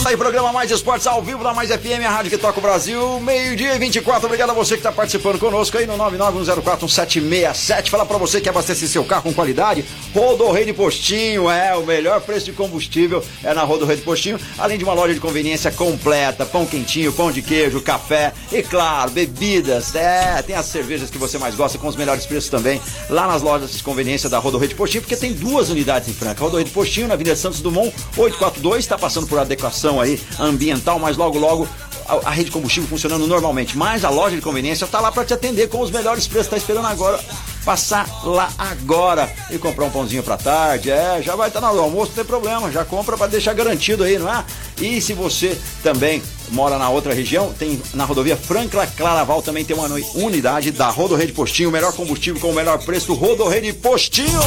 [0.03, 2.62] Tá Aí, programa Mais Esportes ao vivo da Mais FM, a rádio que toca o
[2.62, 4.27] Brasil, meio-dia e 24.
[4.27, 7.88] Obrigado a você que está participando conosco aí no 991041767.
[7.88, 12.21] Falar para você que abastecer seu carro com qualidade, Rodorreio de Postinho, é o melhor
[12.21, 16.45] preço de combustível é na Rodorreio de Postinho, além de uma loja de conveniência completa,
[16.45, 19.95] pão quentinho, pão de queijo, café e, claro, bebidas.
[19.95, 23.41] É, tem as cervejas que você mais gosta com os melhores preços também lá nas
[23.41, 26.43] lojas de conveniência da Rodorreio de Postinho, porque tem duas unidades em Franca.
[26.43, 31.17] Rodorreio de Postinho, na Avenida Santos Dumont, 842, está passando por adequação aí ambiental, mas
[31.17, 31.69] logo, logo
[32.07, 33.77] a, a rede de combustível funcionando normalmente.
[33.77, 36.47] Mas a loja de conveniência está lá para te atender com os melhores preços.
[36.47, 37.19] Está esperando agora
[37.65, 40.91] passar lá agora e comprar um pãozinho para tarde.
[40.91, 42.71] É, já vai estar na hora do almoço, não tem problema.
[42.73, 44.45] Já compra para deixar garantido aí, não é?
[44.81, 49.77] E se você também mora na outra região, tem na rodovia Franca Claraval também tem
[49.77, 53.63] uma uni- unidade da Rodorreio de Postinho, o melhor combustível com o melhor preço, Rodorreio
[53.63, 54.41] de Postinho.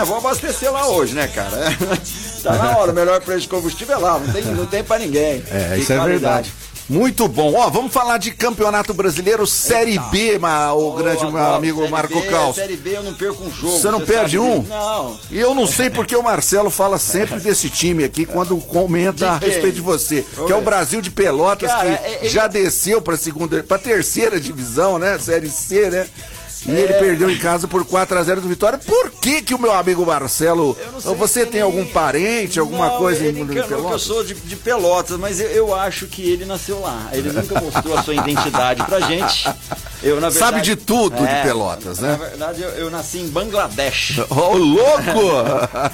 [0.00, 1.56] É, vou abastecer lá hoje, né, cara?
[2.56, 4.98] Tá na hora, o melhor preço de combustível é lá, não tem, não tem pra
[4.98, 5.42] ninguém.
[5.50, 6.48] É, E isso é qualidade.
[6.50, 6.52] verdade.
[6.90, 7.52] Muito bom.
[7.54, 11.92] Ó, vamos falar de Campeonato Brasileiro Série B, ma- o grande meu adoro amigo Série
[11.92, 12.56] Marco B, Caos.
[12.56, 13.76] Série B eu não perco um jogo.
[13.78, 14.60] Você não perde um?
[14.60, 14.72] disso.
[14.72, 15.20] Não.
[15.30, 19.38] E eu não sei porque o Marcelo fala sempre desse time aqui quando comenta a
[19.38, 23.02] De respeito de você, que é o Brasil de Pelotas Cara, que é- já desceu
[23.02, 25.18] para segunda, para terceira divisão, né?
[25.18, 26.06] Série C, né?
[26.66, 28.78] E ele perdeu em casa por 4 a 0 do Vitória.
[28.78, 30.76] Por que que o meu amigo Marcelo,
[31.16, 34.02] você tem algum parente, alguma Não, coisa ele em que eu Pelotas?
[34.02, 37.08] sou de, de Pelotas, mas eu, eu acho que ele nasceu lá.
[37.12, 39.48] Ele nunca mostrou a sua identidade pra gente.
[40.02, 42.10] Eu, na Sabe verdade- de tudo de É, Pelotas, né?
[42.12, 44.18] Na verdade, eu, eu nasci em Bangladesh.
[44.30, 45.32] Ô, louco!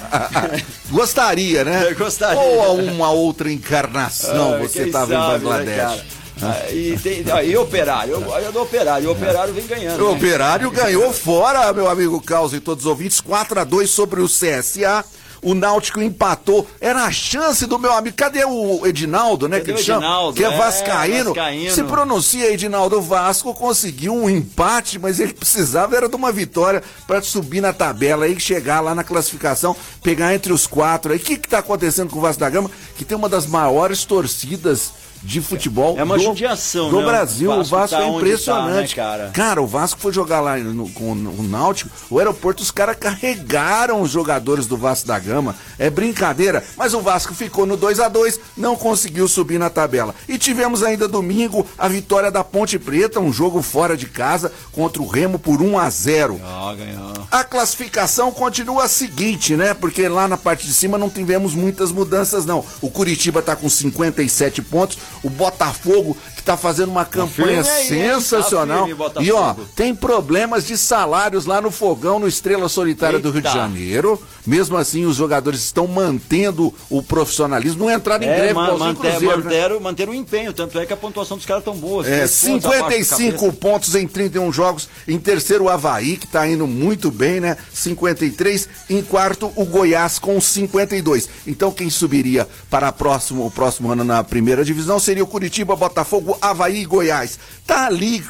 [0.89, 1.87] Gostaria, né?
[1.89, 2.39] Eu gostaria.
[2.41, 5.75] Ou uma outra encarnação, Ah, você estava em né, Bangladesh.
[5.77, 6.05] cara?
[6.41, 10.03] Ah, e, tem, ah, e operário, eu, eu do operário, o operário vem ganhando.
[10.03, 10.17] O né?
[10.17, 14.27] Operário ganhou fora, meu amigo Carlos e todos os ouvintes, 4 a 2 sobre o
[14.27, 15.03] CSA.
[15.41, 16.67] O Náutico empatou.
[16.81, 18.15] Era a chance do meu amigo.
[18.17, 19.59] Cadê o Edinaldo, né?
[19.59, 19.99] Cadê que o ele chama?
[19.99, 20.37] Edinaldo?
[20.37, 21.35] Que é É, vascaíno.
[21.35, 21.71] vascaíno.
[21.71, 27.21] Se pronuncia Edinaldo Vasco, conseguiu um empate, mas ele precisava era de uma vitória para
[27.21, 31.11] subir na tabela e chegar lá na classificação, pegar entre os quatro.
[31.11, 32.71] Aí o que que tá acontecendo com o Vasco da Gama?
[32.97, 34.93] Que tem uma das maiores torcidas
[35.25, 37.05] de futebol É uma do, judiação, do né?
[37.05, 37.49] Brasil.
[37.51, 38.95] O O Vasco Vasco tá é impressionante.
[38.95, 39.31] tá, né, cara?
[39.33, 44.01] Cara, o Vasco foi jogar lá no, com o Náutico, o aeroporto, os caras carregaram
[44.01, 45.55] os jogadores do Vasco da Gama.
[45.79, 50.13] É brincadeira, mas o Vasco ficou no 2 a 2 não conseguiu subir na tabela.
[50.27, 55.01] E tivemos ainda domingo a vitória da Ponte Preta, um jogo fora de casa contra
[55.01, 57.13] o Remo por 1 a 0 Ah, ganhou.
[57.31, 59.73] a classificação continua a seguinte, né?
[59.73, 62.63] Porque lá na parte de cima não tivemos muitas mudanças, não.
[62.81, 68.87] O Curitiba tá com 57 pontos, o Botafogo, tá fazendo uma campanha aí, sensacional.
[69.13, 73.41] Tá e ó, tem problemas de salários lá no fogão, no Estrela Solitária do Rio
[73.41, 73.59] de Eita.
[73.59, 74.21] Janeiro.
[74.45, 79.11] Mesmo assim, os jogadores estão mantendo o profissionalismo, não entraram em É, greve, man, manter,
[79.11, 79.43] Cruzeiro, né?
[79.43, 82.07] manter, manter o empenho, tanto é que a pontuação dos caras tão boa.
[82.07, 83.57] É, abaixo do 55 cabeça.
[83.59, 84.87] pontos em 31 jogos.
[85.07, 87.57] Em terceiro, o Havaí, que tá indo muito bem, né?
[87.73, 88.69] 53.
[88.89, 91.27] Em quarto, o Goiás com 52.
[91.47, 96.34] Então, quem subiria para próximo, o próximo ano na primeira divisão seria o Curitiba, Botafogo,
[96.41, 97.39] Havaí e Goiás.
[97.65, 98.23] Tá ali,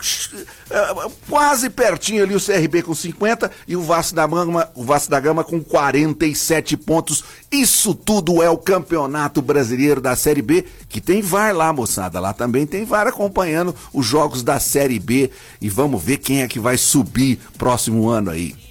[0.69, 0.95] eh,
[1.29, 5.19] quase pertinho ali o CRB com 50 e o Vasco da Gama, o Vasco da
[5.19, 7.23] Gama com 47 pontos.
[7.51, 12.19] Isso tudo é o Campeonato Brasileiro da Série B, que tem VAR lá, moçada.
[12.19, 15.29] Lá também tem VAR acompanhando os jogos da Série B.
[15.59, 18.64] E vamos ver quem é que vai subir próximo ano aí.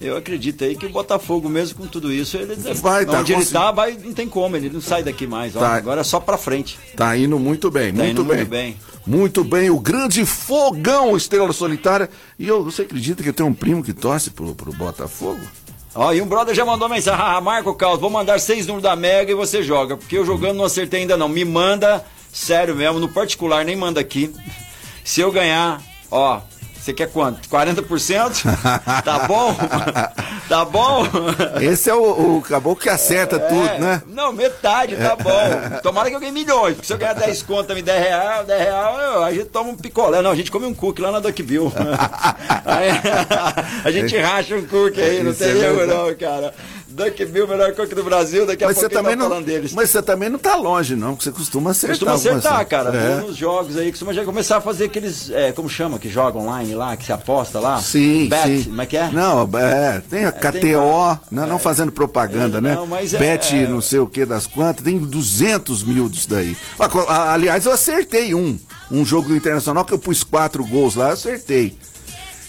[0.00, 3.40] Eu acredito aí que o Botafogo, mesmo com tudo isso, ele Vai, tá onde ele
[3.40, 3.64] conseguindo.
[3.64, 5.54] tá, vai, não tem como, ele não sai daqui mais.
[5.54, 5.60] ó.
[5.60, 5.74] Tá.
[5.74, 6.78] Agora é só pra frente.
[6.96, 8.36] Tá indo muito bem, Tá muito bem.
[8.38, 8.76] muito bem.
[9.06, 12.08] Muito bem, o grande fogão Estrela Solitária.
[12.38, 15.40] E eu, você acredita que eu tenho um primo que torce pro, pro Botafogo?
[15.94, 18.96] Ó, e um brother já mandou mensagem, ah, Marco Carlos, vou mandar seis números da
[18.96, 21.28] Mega e você joga, porque eu jogando não acertei ainda não.
[21.28, 24.34] Me manda, sério mesmo, no particular, nem manda aqui.
[25.04, 25.80] Se eu ganhar,
[26.10, 26.40] ó,
[26.84, 27.48] você quer quanto?
[27.48, 28.44] 40%?
[29.04, 29.56] Tá bom?
[30.48, 31.04] Tá bom?
[31.60, 34.02] Esse é o, o caboclo que acerta É, tudo, né?
[34.06, 35.78] Não, metade, tá bom.
[35.82, 38.62] Tomara que eu ganhe milhões, porque se eu ganhar 10 conto, me 10 real, 10
[38.62, 40.20] real, eu- a gente toma um picolé.
[40.22, 41.72] Não, a gente come um cookie lá na Duckville.
[42.64, 42.88] Aí,
[43.84, 46.54] a gente racha um cookie aí, não Isso tem é erro não, cara.
[46.94, 49.72] Duckville, melhor cookie do Brasil, daqui a Mas você, pouco também tá não, falando deles.
[49.72, 51.98] mas você também não tá longe, não, porque você costuma acertar.
[51.98, 52.96] Costuma acertar, cara.
[52.96, 53.20] É.
[53.20, 56.74] Nos jogos aí, costuma já começar a fazer aqueles, é, como chama, que joga online
[56.74, 57.80] lá, que se aposta lá.
[57.80, 58.64] Sim, Bet, sim.
[58.70, 59.10] como é que é?
[59.10, 62.74] Não, é, tem a KTO, não, não fazendo propaganda, É, né?
[62.76, 66.30] não, mas é- Bet é- não sei o que das quantas, tem 200 mil disso
[66.30, 66.56] daí.
[66.78, 68.56] Ah, co- a- Aliás, eu acertei um,
[68.90, 71.76] um jogo Internacional que eu pus quatro gols lá, eu acertei.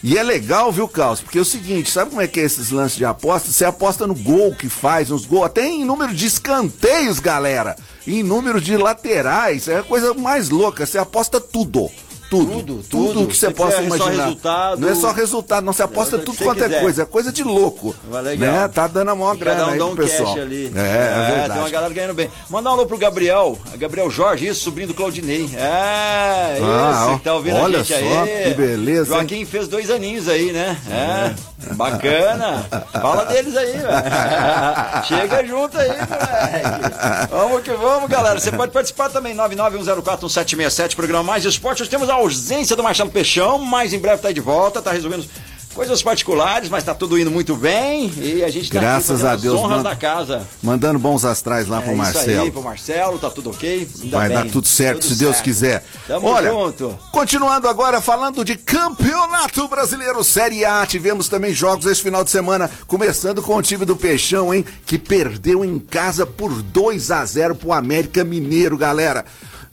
[0.08, 1.20] E é legal, viu, Carlos?
[1.20, 3.50] Porque é o seguinte, sabe como é que é esses lances de aposta?
[3.50, 7.76] Você aposta no gol que faz, nos gols, até em número de escanteios, galera.
[8.06, 11.89] Em número de laterais, é a coisa mais louca, você aposta tudo.
[12.30, 13.28] Tudo, Tudo, tudo, tudo.
[13.28, 14.26] que você possa imaginar.
[14.26, 15.72] resultado- Não é só resultado, não.
[15.74, 16.82] Você aposta É, tudo quanto é quiser.
[16.82, 17.96] coisa, é coisa de louco.
[18.10, 18.52] Vai legal.
[18.54, 18.68] Né?
[18.68, 20.34] Tá dando a maior grana Cada um aí dá pro pessoal.
[20.34, 20.66] cash ali.
[20.76, 21.54] É, é, verdade.
[21.54, 22.30] tem uma galera ganhando bem.
[22.50, 25.50] Manda um alô pro Gabriel, Gabriel Jorge, isso, sobrinho do Claudinei.
[25.56, 28.44] É, Ah, que tá ouvindo olha a gente só, aí.
[28.46, 29.20] que beleza, hein?
[29.20, 30.78] Joaquim fez dois aninhos aí, né?
[30.90, 32.66] É, bacana.
[32.92, 33.86] Fala deles aí, velho.
[35.06, 37.30] Chega junto aí, moleque.
[37.30, 38.40] Vamos que vamos, galera.
[38.40, 41.80] Você pode participar também, 991041767, programa Mais Esporte.
[41.80, 44.91] Nós temos a ausência do Marcelo Peixão, mas em breve tá aí de volta, tá
[44.91, 45.25] resolvendo
[45.73, 48.10] coisas particulares, mas tá tudo indo muito bem.
[48.17, 50.47] E a gente tá Graças a Deus, honras manda- da casa.
[50.63, 52.43] Mandando bons astrais lá É pro Marcelo.
[52.43, 53.86] aí, pro Marcelo, tá tudo ok?
[54.06, 55.43] Vai bem, dar tudo certo, se Deus certo.
[55.43, 55.84] quiser.
[56.08, 56.97] Tamo Olha, junto.
[57.12, 62.71] continuando agora falando de Campeonato Brasileiro Série A, tivemos também jogos esse final de semana,
[62.88, 67.54] começando com o time do Peixão, hein, que perdeu em casa por 2 a 0
[67.54, 69.25] pro América Mineiro, galera.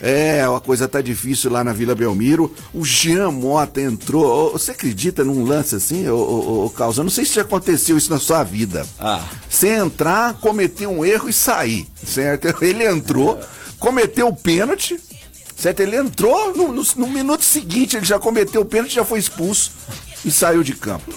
[0.03, 2.53] É, a coisa tá difícil lá na Vila Belmiro.
[2.75, 4.51] O Jean Mota entrou.
[4.53, 6.99] Você acredita num lance assim, ô, ô, ô, Carlos?
[6.99, 8.85] Eu não sei se já aconteceu isso na sua vida.
[8.99, 9.25] Ah.
[9.49, 12.49] Você entrar, cometer um erro e sair, certo?
[12.65, 13.38] Ele entrou,
[13.79, 14.99] cometeu o pênalti,
[15.57, 15.79] certo?
[15.81, 19.71] Ele entrou, no, no- no minuto seguinte ele já cometeu o pênalti já foi expulso.
[20.25, 21.12] e saiu de campo.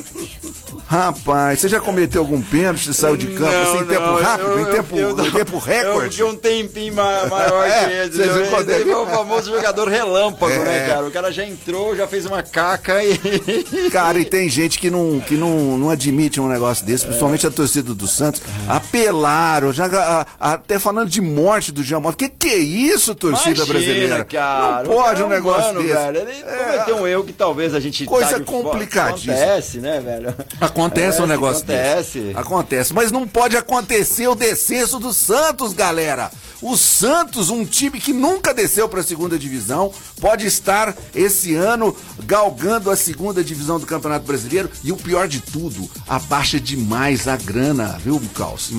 [0.87, 4.59] Rapaz, você já cometeu algum pênalti saiu de campo Não, assim, em tempo rápido, eu-
[4.59, 6.05] em tempo, eu- eu- em tempo recorde?
[6.05, 9.51] Eu fiquei um tempinho ma- maior É, que Esse quando aí ele- foi o famoso
[9.51, 10.59] jogador relâmpago, É.
[10.59, 11.05] né, cara?
[11.07, 13.15] O cara já entrou, já fez uma caca e.
[13.91, 17.51] Cara, e tem gente que não, que não, não admite um negócio desse, principalmente a
[17.51, 18.41] torcida do Santos.
[18.67, 22.17] Apelaram, já a- a- até falando de morte do Jean Mota.
[22.17, 24.25] Que que é isso, torcida Imagina, brasileira?
[24.25, 25.93] Cara, não pode um é negócio humano, desse.
[25.93, 26.17] Velho.
[26.19, 29.33] Ele É, cometeu um erro que talvez a gente Coisa tá de complicadíssima.
[29.33, 30.33] Acontece, né, velho?
[30.65, 32.19] Acontece um É, negócio acontece.
[32.19, 32.37] desse.
[32.37, 32.93] Acontece.
[32.93, 36.31] Mas não pode acontecer o descenso do Santos, galera.
[36.61, 41.95] O Santos, um time que nunca desceu para a segunda divisão, pode estar esse ano
[42.23, 44.69] galgando a segunda divisão do Campeonato Brasileiro.
[44.83, 48.71] E o pior de tudo, abaixa demais a grana, viu, Caos?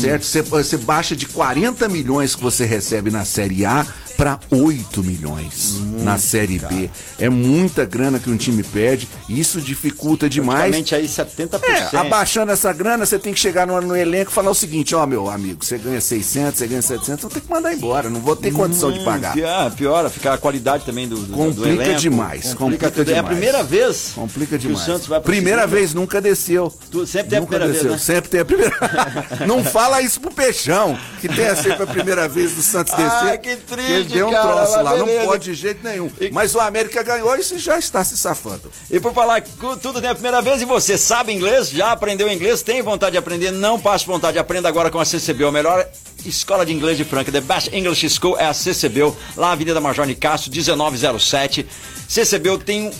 [0.00, 0.24] Certo?
[0.24, 3.86] Você- Você baixa de 40 milhões que você recebe na Série A
[4.20, 6.90] para 8 milhões na Série B.
[7.18, 9.08] É muita grana que um time perde.
[9.26, 10.74] E isso dificulta demais.
[10.92, 11.58] Aí 70%.
[11.62, 14.94] É, abaixando essa grana, você tem que chegar no, no elenco e falar o seguinte,
[14.94, 18.20] ó, meu amigo, você ganha 600, você ganha 700, vou ter que mandar embora, não
[18.20, 19.32] vou ter condição de pagar.
[19.32, 22.00] Piora, piora, fica a qualidade também do, do, do Complica elenco.
[22.00, 23.08] demais, complica tudo.
[23.08, 23.28] É a demais.
[23.38, 24.82] primeira vez Complica que demais.
[24.82, 26.70] o Santos vai primeira vez nunca desceu.
[26.90, 27.90] Tu- sempre tem a nunca primeira desceu.
[27.92, 28.14] vez, né?
[28.14, 28.76] Sempre tem a primeira.
[29.48, 33.10] não fala isso pro Peixão, que tenha sempre a primeira vez do Santos descer.
[33.30, 35.24] Ai, que triste, Ele deu um troço lá, não beleza.
[35.26, 36.10] pode de jeito nenhum.
[36.20, 38.70] E- Mas o América ganhou e isso já está se safando.
[38.90, 42.30] E por falar que tudo tem a primeira vez e você sabe inglês, já aprendeu
[42.30, 45.86] inglês, tem vontade de aprender, não passe vontade, aprenda agora com a CCB, a melhor
[46.24, 47.32] escola de inglês de Franca.
[47.32, 51.66] The Best English School é a CCB, lá Avenida Major Nicasso, 1907.
[52.08, 52.90] CCB tem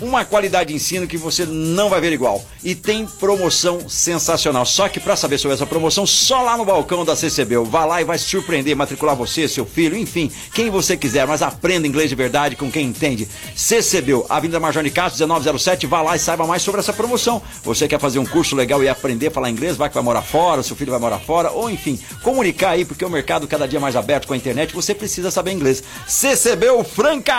[0.00, 2.44] uma qualidade de ensino que você não vai ver igual.
[2.62, 4.66] E tem promoção sensacional.
[4.66, 7.56] Só que para saber sobre essa promoção, só lá no balcão da CCB.
[7.64, 11.42] Vá lá e vai se surpreender, matricular você, seu filho, enfim, quem você quiser, mas
[11.42, 13.28] aprenda inglês de verdade com quem entende.
[13.54, 17.40] CCB, Avenida Major Nicasso, 1907, vá lá e saiba mais sobre essa promoção.
[17.64, 20.22] Você quer fazer um curso legal e aprender a falar inglês, vai que vai morar
[20.22, 23.80] fora, seu filho vai morar fora, ou enfim, comunicar aí, porque o mercado cada dia
[23.80, 25.82] mais aberto com a internet, você precisa saber inglês.
[26.06, 27.34] CCB Franca!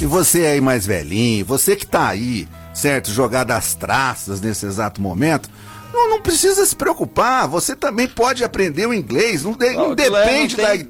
[0.00, 5.00] E você aí mais velhinho, você que tá aí, certo, jogado às traças nesse exato
[5.00, 5.48] momento,
[5.92, 9.94] não, não precisa se preocupar, você também pode aprender o inglês, não, de- não Não,
[9.94, 10.80] depende não da idade,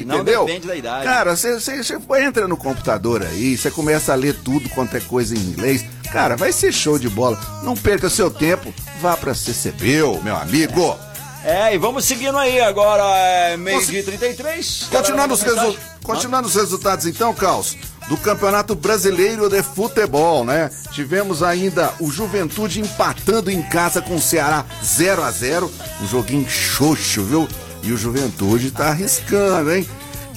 [0.00, 0.44] idade, não entendeu?
[0.44, 1.04] depende da idade.
[1.04, 5.00] Cara, você, você, você entra no computador aí, você começa a ler tudo quanto é
[5.00, 7.38] coisa em inglês, cara, vai ser show de bola.
[7.64, 10.96] Não perca seu tempo, vá pra CCB, meu amigo.
[11.44, 14.88] É, e vamos seguindo aí agora, é meio-dia e 33.
[14.90, 17.76] Continuando os, Galera, resu- continuando os resultados então, Caos,
[18.10, 20.68] do Campeonato Brasileiro de Futebol, né?
[20.90, 25.70] Tivemos ainda o Juventude empatando em casa com o Ceará 0 a 0
[26.02, 27.48] um joguinho xoxo, viu?
[27.84, 29.86] E o Juventude tá arriscando, hein?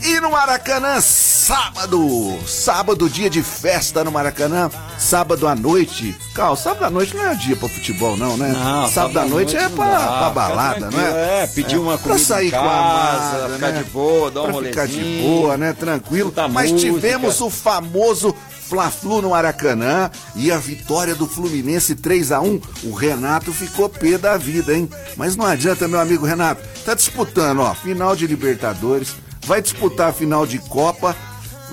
[0.05, 6.13] E no Maracanã, sábado, sábado, dia de festa no Maracanã, sábado à noite.
[6.35, 8.49] Cal, sábado à noite não é dia pra futebol, não, né?
[8.49, 11.43] Não, sábado à noite, é não pra, dá, pra balada, não tranquilo, é?
[11.43, 13.81] É, pedir uma pra comida sair em com a casa, amada, ficar né?
[13.81, 15.71] de boa, dar um pra ficar de boa, né?
[15.71, 16.33] Tranquilo.
[16.51, 16.91] Mas música.
[16.91, 18.35] tivemos o famoso
[18.67, 24.17] Fla-Flu no Maracanã e a vitória do Fluminense 3 a 1 O Renato ficou pé
[24.17, 24.89] da vida, hein?
[25.15, 26.61] Mas não adianta, meu amigo Renato.
[26.83, 31.15] Tá disputando, ó, final de Libertadores, vai disputar a final de Copa,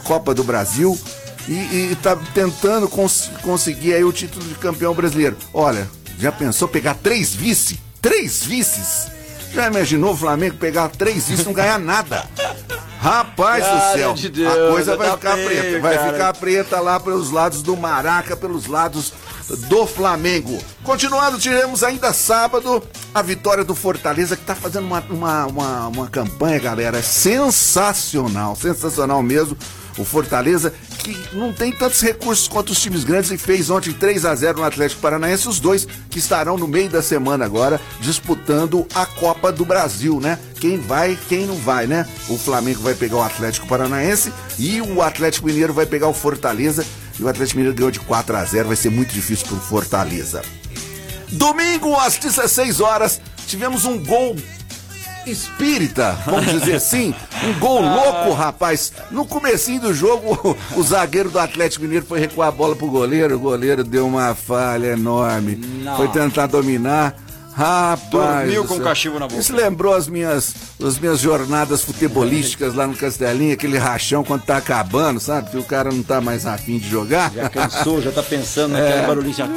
[0.05, 0.99] Copa do Brasil
[1.49, 1.53] e,
[2.03, 5.37] tá tentando cons- conseguir aí o título de campeão brasileiro.
[5.53, 7.81] Olha, já pensou pegar três vice?
[8.01, 9.09] Três vices?
[9.53, 12.25] Já imaginou o Flamengo pegar três vices e não ganhar nada?
[13.01, 15.81] Rapaz Cara do céu, de Deus, a coisa vai tá ficar feio, preta.
[15.81, 16.13] Vai cara.
[16.13, 19.13] ficar preta lá pelos lados do Maraca, pelos lados
[19.57, 20.59] do Flamengo.
[20.83, 22.83] Continuando, tivemos ainda sábado
[23.15, 29.23] a vitória do Fortaleza, que tá fazendo uma, uma, uma, uma campanha, galera, sensacional, sensacional
[29.23, 29.57] mesmo.
[29.99, 34.25] O Fortaleza, que não tem tantos recursos quanto os times grandes e fez ontem 3
[34.25, 38.87] a 0 no Atlético Paranaense, os dois que estarão no meio da semana agora disputando
[38.95, 40.39] a Copa do Brasil, né?
[40.61, 42.07] Quem vai, quem não vai, né?
[42.29, 46.87] O Flamengo vai pegar o Atlético Paranaense e o Atlético Mineiro vai pegar o Fortaleza.
[47.19, 50.43] E o Atlético Mineiro ganhou de 4 a 0, vai ser muito difícil pro Fortaleza.
[51.33, 54.37] Domingo às 16 horas, tivemos um gol
[55.27, 58.93] espírita, vamos dizer assim, um gol louco, rapaz.
[59.11, 62.89] No comecinho do jogo, o, o zagueiro do Atlético Mineiro foi recuar a bola pro
[62.89, 65.57] goleiro, o goleiro deu uma falha enorme.
[65.57, 65.97] Não.
[65.97, 67.15] Foi tentar dominar.
[67.53, 68.85] Rapaz, Dormiu do com céu.
[68.85, 69.41] cachimbo na boca.
[69.41, 74.57] Isso lembrou as minhas, as minhas jornadas futebolísticas lá no Castelinho, aquele rachão quando tá
[74.57, 75.51] acabando, sabe?
[75.51, 77.33] Que o cara não tá mais afim de jogar.
[77.35, 79.35] Já cansou, já tá pensando naquele barulhinho.
[79.35, 79.49] Já...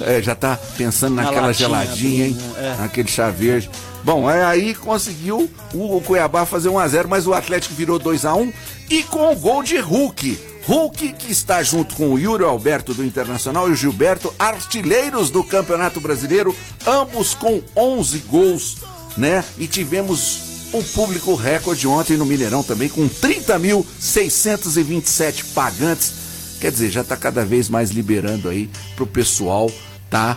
[0.00, 2.38] É, já tá pensando Na naquela latinha, geladinha, hein?
[2.58, 2.76] é.
[2.80, 3.70] Naquele chá verde.
[4.04, 8.52] Bom, é aí conseguiu o, o Cuiabá fazer 1x0, mas o Atlético virou 2x1
[8.90, 10.38] e com o gol de Hulk.
[10.68, 15.42] Hulk, que está junto com o Yuri Alberto do Internacional e o Gilberto, artilheiros do
[15.42, 16.54] Campeonato Brasileiro,
[16.86, 18.76] ambos com 11 gols,
[19.16, 19.42] né?
[19.56, 26.12] E tivemos um público recorde ontem no Mineirão também, com 30.627 pagantes.
[26.60, 29.72] Quer dizer, já está cada vez mais liberando aí pro pessoal,
[30.10, 30.36] tá?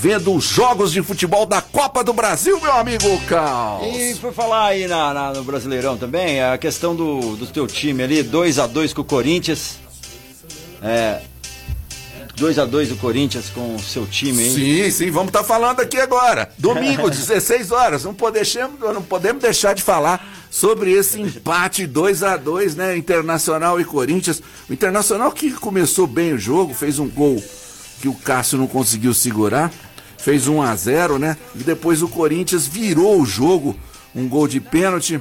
[0.00, 3.96] Vendo os jogos de futebol da Copa do Brasil, meu amigo Carlos.
[3.96, 8.04] E foi falar aí na, na, no Brasileirão também, a questão do, do teu time
[8.04, 9.80] ali, 2 a 2 com o Corinthians.
[10.80, 11.20] É,
[12.36, 14.50] 2 a 2 o Corinthians com o seu time aí.
[14.54, 16.48] Sim, sim, vamos estar tá falando aqui agora.
[16.56, 18.04] Domingo, 16 horas.
[18.04, 22.96] Não, podemos, não podemos deixar de falar sobre esse empate 2 a 2 né?
[22.96, 24.40] Internacional e Corinthians.
[24.70, 27.42] O Internacional que começou bem o jogo, fez um gol
[28.00, 29.72] que o Cássio não conseguiu segurar.
[30.18, 31.36] Fez 1 a 0 né?
[31.54, 33.76] E depois o Corinthians virou o jogo.
[34.14, 35.20] Um gol de pênalti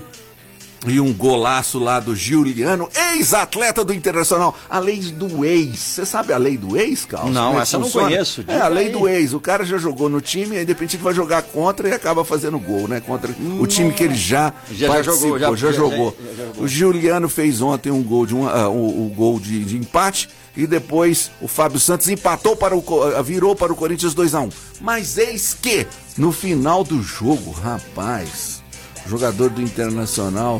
[0.90, 4.56] e um golaço lá do Giuliano, ex-atleta do Internacional.
[4.70, 5.80] A lei do ex.
[5.80, 7.34] Você sabe a lei do ex, Carlos?
[7.34, 8.44] Não, é essa eu não conheço.
[8.48, 8.92] É a lei aí.
[8.92, 9.34] do ex.
[9.34, 12.24] O cara já jogou no time, aí de repente ele vai jogar contra e acaba
[12.24, 13.02] fazendo gol, né?
[13.02, 15.40] Contra hum, o time que ele já, já, já jogou.
[15.40, 16.16] Já, já jogou.
[16.18, 16.64] jogou.
[16.64, 20.30] O Giuliano fez ontem um gol de um, uh, um, um gol de, de, empate
[20.56, 24.42] e depois o Fábio Santos empatou para o uh, virou para o Corinthians 2 a
[24.42, 24.50] 1.
[24.82, 25.86] Mas eis que
[26.18, 28.64] no final do jogo, rapaz,
[29.08, 30.60] jogador do Internacional,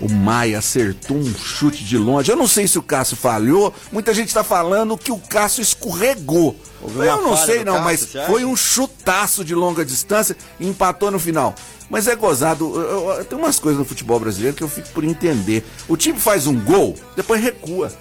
[0.00, 2.30] o Maia acertou um chute de longe.
[2.30, 3.74] Eu não sei se o Cássio falhou.
[3.90, 6.54] Muita gente está falando que o Cássio escorregou.
[6.82, 11.18] Eu não sei não, Cássio, mas foi um chutaço de longa distância e empatou no
[11.18, 11.54] final.
[11.90, 12.80] Mas é gozado.
[12.80, 15.64] Eu, eu, tem umas coisas no futebol brasileiro que eu fico por entender.
[15.88, 17.92] O time faz um gol, depois recua.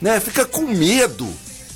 [0.00, 0.18] Né?
[0.20, 1.28] Fica com medo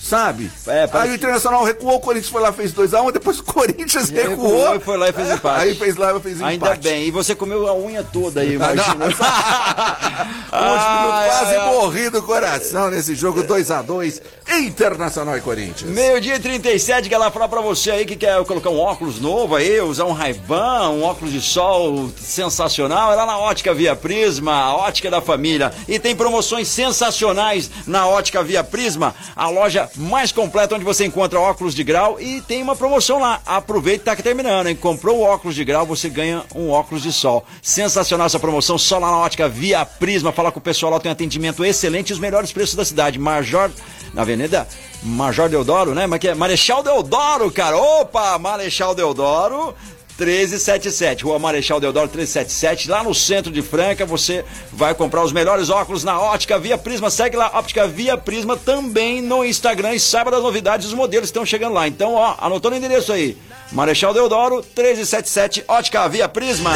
[0.04, 0.50] sabe?
[0.66, 4.10] É, Aí o Internacional recuou, o Corinthians foi lá fez 2x1, um, depois o Corinthians
[4.10, 4.50] recuou.
[4.50, 4.76] recuou.
[4.76, 5.60] E foi lá e fez empate.
[5.62, 6.52] Aí fez lá e fez empate.
[6.52, 9.06] Ainda bem, e você comeu a unha toda aí, imagina.
[10.52, 11.66] ah, quase é.
[11.66, 14.20] morri do coração nesse jogo 2x2,
[14.58, 15.90] Internacional e Corinthians.
[15.90, 19.80] Meio-dia 37, quer lá falar pra você aí que quer colocar um óculos novo aí,
[19.80, 24.76] usar um Ray-Ban, um óculos de sol sensacional, é lá na Ótica Via Prisma, a
[24.76, 25.72] ótica da família.
[25.88, 31.38] E tem promoções sensacionais na Ótica Via Prisma, a loja mais completa onde você encontra
[31.38, 33.40] óculos de grau e tem uma promoção lá.
[33.46, 34.76] Aproveita que tá terminando, hein?
[34.76, 37.44] Comprou o óculos de grau, você ganha um óculos de sol.
[37.62, 40.32] Sensacional essa promoção, só lá na ótica Via Prisma.
[40.32, 43.18] Fala com o pessoal lá, tem atendimento excelente e os melhores preços da cidade.
[43.18, 43.70] Major,
[44.12, 44.66] na Avenida
[45.02, 46.06] Major Deodoro, né?
[46.06, 47.76] Mas que é Marechal Deodoro, cara.
[47.76, 49.74] Opa, Marechal Deodoro.
[50.18, 55.70] 1377, Rua Marechal Deodoro 1377, lá no centro de Franca, você vai comprar os melhores
[55.70, 57.10] óculos na Ótica Via Prisma.
[57.10, 61.30] Segue lá, Ótica Via Prisma também no Instagram e saiba das novidades dos modelos que
[61.30, 61.88] estão chegando lá.
[61.88, 63.36] Então, ó, anotando o endereço aí.
[63.74, 66.70] Marechal Deodoro, 1377, Ótica Via Prisma.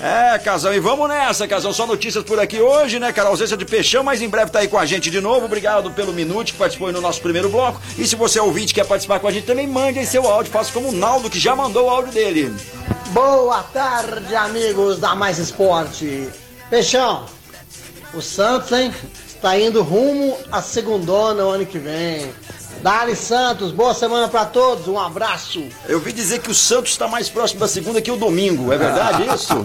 [0.00, 1.70] É, Casão, e vamos nessa, Casão.
[1.70, 3.28] Só notícias por aqui hoje, né, cara?
[3.28, 5.44] Ausência de Peixão, mas em breve tá aí com a gente de novo.
[5.44, 7.78] Obrigado pelo Minute que participou no nosso primeiro bloco.
[7.98, 10.50] E se você é ouvinte quer participar com a gente, também mande aí seu áudio.
[10.50, 12.56] Faça como o Naldo, que já mandou o áudio dele.
[13.08, 16.26] Boa tarde, amigos da Mais Esporte.
[16.70, 17.26] Peixão,
[18.14, 18.94] o Santos, hein?
[19.26, 22.32] Está indo rumo à segundona ano que vem.
[22.82, 25.64] Dali Santos, boa semana para todos, um abraço.
[25.88, 28.78] Eu vi dizer que o Santos está mais próximo da segunda que o domingo, é
[28.78, 29.64] verdade isso?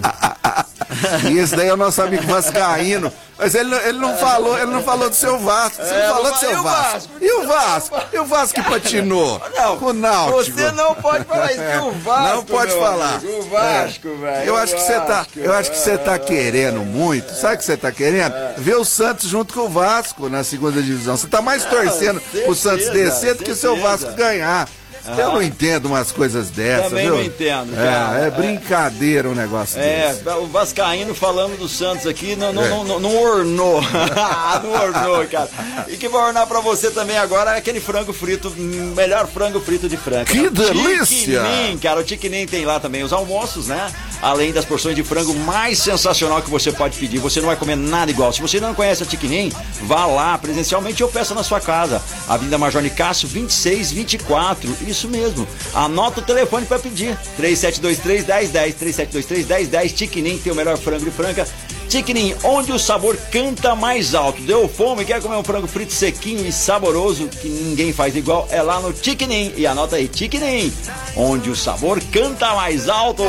[1.30, 3.12] e esse daí é o nosso amigo Vascaíno.
[3.38, 5.82] Mas ele, ele não falou, ele não falou do seu Vasco.
[5.82, 7.12] Você é, não falou do seu Vasco.
[7.20, 8.00] E o Vasco?
[8.12, 9.42] E o Vasco que patinou?
[9.56, 10.58] Não, o Náutico.
[10.58, 12.36] Você não pode falar isso do Vasco.
[12.36, 13.14] Não pode falar.
[13.16, 14.14] Amigo, o Vasco, é.
[14.14, 14.48] velho.
[14.48, 17.32] Eu acho que você tá, eu acho que você tá querendo muito.
[17.34, 18.34] Sabe o que você tá querendo?
[18.34, 18.54] É.
[18.58, 21.16] Ver o Santos junto com o Vasco na segunda divisão.
[21.16, 24.68] Você tá mais torcendo pro Santos descer do que o seu Vasco ganhar.
[25.04, 25.14] Ah.
[25.18, 26.90] Eu não entendo umas coisas dessas.
[26.90, 27.16] Também viu?
[27.16, 27.74] não entendo.
[27.74, 28.20] Cara.
[28.20, 30.28] É, é brincadeira um negócio é, desse.
[30.28, 32.68] o Vascaíno falando do Santos aqui não, não, é.
[32.68, 33.80] não, não, não ornou.
[34.62, 35.48] não ornou, cara.
[35.88, 39.88] E que vai ornar pra você também agora é aquele frango frito, melhor frango frito
[39.88, 40.26] de frango.
[40.26, 41.42] Que delícia!
[41.42, 42.00] Tiquinim, cara.
[42.00, 43.92] O Tiquinim tem lá também os almoços, né?
[44.20, 47.18] Além das porções de frango mais sensacional que você pode pedir.
[47.18, 48.32] Você não vai comer nada igual.
[48.32, 49.50] Se você não conhece a Tiquinim,
[49.82, 52.00] vá lá presencialmente ou peça na sua casa.
[52.28, 54.76] Avenida Major Nicásio, 2624.
[54.86, 55.46] E isso mesmo.
[55.74, 57.16] Anota o telefone para pedir.
[57.36, 59.92] 3723 1010, 3723 1010.
[59.92, 61.46] Tiquinim tem o melhor frango de Franca.
[61.88, 64.40] Tiquinim, onde o sabor canta mais alto.
[64.42, 68.48] Deu fome, quer comer um frango frito sequinho e saboroso que ninguém faz igual?
[68.50, 69.52] É lá no Tiquinim.
[69.56, 70.72] E anota aí, Tiquinim,
[71.16, 73.24] onde o sabor canta mais alto.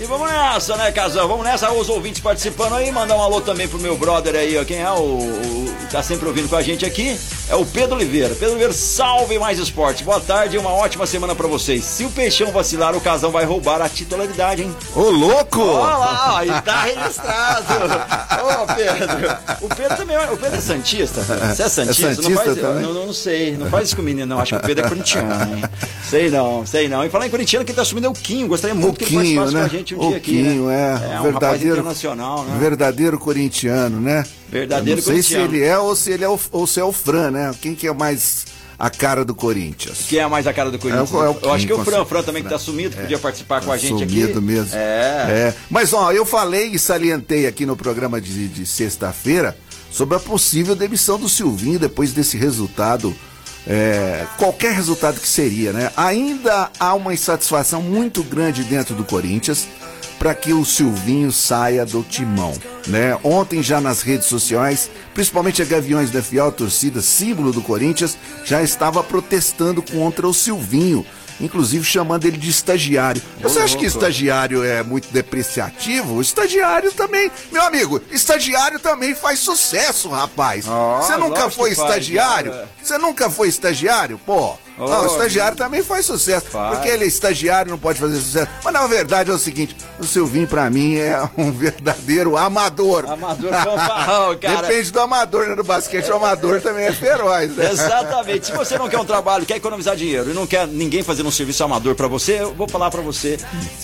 [0.00, 1.26] E vamos nessa, né, Casão?
[1.26, 4.64] Vamos nessa, os ouvintes participando aí, mandar um alô também pro meu brother aí, ó.
[4.64, 7.18] Quem é o, o tá sempre ouvindo com a gente aqui?
[7.48, 8.30] É o Pedro Oliveira.
[8.30, 10.02] Pedro Oliveira, salve mais esporte.
[10.02, 11.84] Boa tarde e uma ótima semana para vocês.
[11.84, 14.76] Se o Peixão vacilar, o Casão vai roubar a titularidade, hein?
[14.94, 15.62] Ô, louco!
[15.62, 17.74] Olha lá, aí tá registrado.
[18.62, 19.38] Ô, Pedro.
[19.62, 21.22] O Pedro também, o Pedro é Santista.
[21.22, 22.08] Você é Santista?
[22.08, 22.82] É Santista não, faz, também?
[22.82, 24.40] não, não sei, não faz isso com o menino, não.
[24.40, 25.64] Acho que o Pedro é corintiano, hein?
[26.04, 27.04] Sei não, sei não.
[27.04, 28.46] E falar em corintiano, quem tá assumindo é o Quinho.
[28.46, 29.68] Gostaria muito que Quinho, né?
[29.68, 30.50] gente um o dia aqui, né?
[30.74, 31.14] é.
[31.14, 32.56] É, um verdadeiro, internacional, né?
[32.58, 34.24] verdadeiro corintiano, né?
[34.48, 35.54] Verdadeiro Eu não sei se corintiano.
[35.56, 37.54] ele é ou se ele é o, ou se é o Fran, né?
[37.60, 38.46] Quem que é mais
[38.78, 40.06] a cara do Corinthians?
[40.08, 41.10] Que é mais a cara do Corinthians.
[41.12, 42.58] É o- é o Eu acho que é o Fran, com Fran também que tá
[42.58, 44.20] sumido, que podia participar com a gente aqui.
[44.22, 44.74] Sumido mesmo.
[44.74, 45.26] É.
[45.28, 45.54] É.
[45.70, 49.56] Mas ó, eu falei e salientei aqui no programa de, de sexta-feira
[49.90, 53.14] sobre a possível demissão do Silvinho depois desse resultado.
[53.66, 55.90] É, qualquer resultado que seria, né?
[55.96, 59.66] Ainda há uma insatisfação muito grande dentro do Corinthians
[60.18, 62.54] para que o Silvinho saia do timão,
[62.86, 63.18] né?
[63.22, 68.62] Ontem já nas redes sociais, principalmente a Gaviões da Fiel, torcida símbolo do Corinthians, já
[68.62, 71.04] estava protestando contra o Silvinho,
[71.40, 73.20] inclusive chamando ele de estagiário.
[73.40, 76.14] Você acha que estagiário é muito depreciativo?
[76.14, 80.64] O estagiário também, meu amigo, estagiário também faz sucesso, rapaz.
[80.66, 82.52] Você nunca foi estagiário?
[82.52, 82.68] cara.
[82.82, 84.18] Você nunca foi estagiário?
[84.24, 86.46] Pô, Oh, não, o estagiário também faz sucesso.
[86.46, 86.74] Faz.
[86.74, 88.48] Porque ele é estagiário, não pode fazer sucesso.
[88.64, 93.08] Mas na verdade é o seguinte: o Silvinho, pra mim, é um verdadeiro amador.
[93.08, 94.62] Amador fanfarrão, cara.
[94.66, 95.54] Depende do amador, né?
[95.54, 97.70] No basquete, o amador também é feroz, né?
[97.70, 98.46] Exatamente.
[98.46, 101.32] Se você não quer um trabalho, quer economizar dinheiro e não quer ninguém fazendo um
[101.32, 103.38] serviço amador pra você, eu vou falar pra você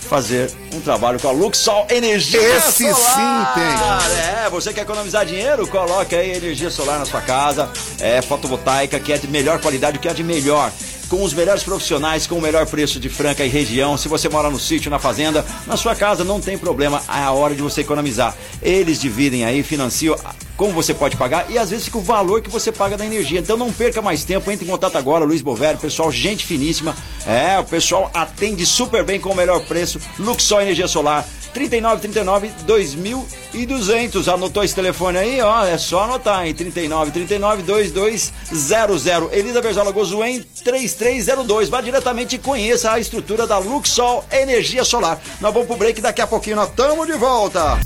[0.08, 2.96] fazer um trabalho com a Luxol Energia Esse Solar.
[2.96, 4.44] sim tem.
[4.44, 5.66] É, você quer economizar dinheiro?
[5.68, 7.70] Coloque aí energia solar na sua casa.
[8.00, 10.72] É fotovoltaica, que é de melhor qualidade, que é de melhor.
[11.10, 13.98] Com os melhores profissionais, com o melhor preço de Franca e região.
[13.98, 17.02] Se você mora no sítio, na fazenda, na sua casa, não tem problema.
[17.08, 18.34] É a hora de você economizar.
[18.62, 20.16] Eles dividem aí, financiam
[20.56, 23.40] como você pode pagar e às vezes fica o valor que você paga da energia.
[23.40, 26.94] Então não perca mais tempo, entre em contato agora, Luiz Bovério, pessoal, gente finíssima.
[27.26, 29.98] É, o pessoal atende super bem com o melhor preço.
[30.18, 31.26] Luxol Energia Solar.
[31.52, 34.28] 39 39 2200.
[34.28, 36.54] Anotou esse telefone aí, ó, é só anotar, hein?
[36.54, 39.06] 39 39 2200.
[39.32, 41.68] Elisa Berzola Gozuen 3302.
[41.68, 45.20] Vá diretamente e conheça a estrutura da Luxol Energia Solar.
[45.40, 47.78] Nós vamos pro break daqui a pouquinho nós estamos de volta.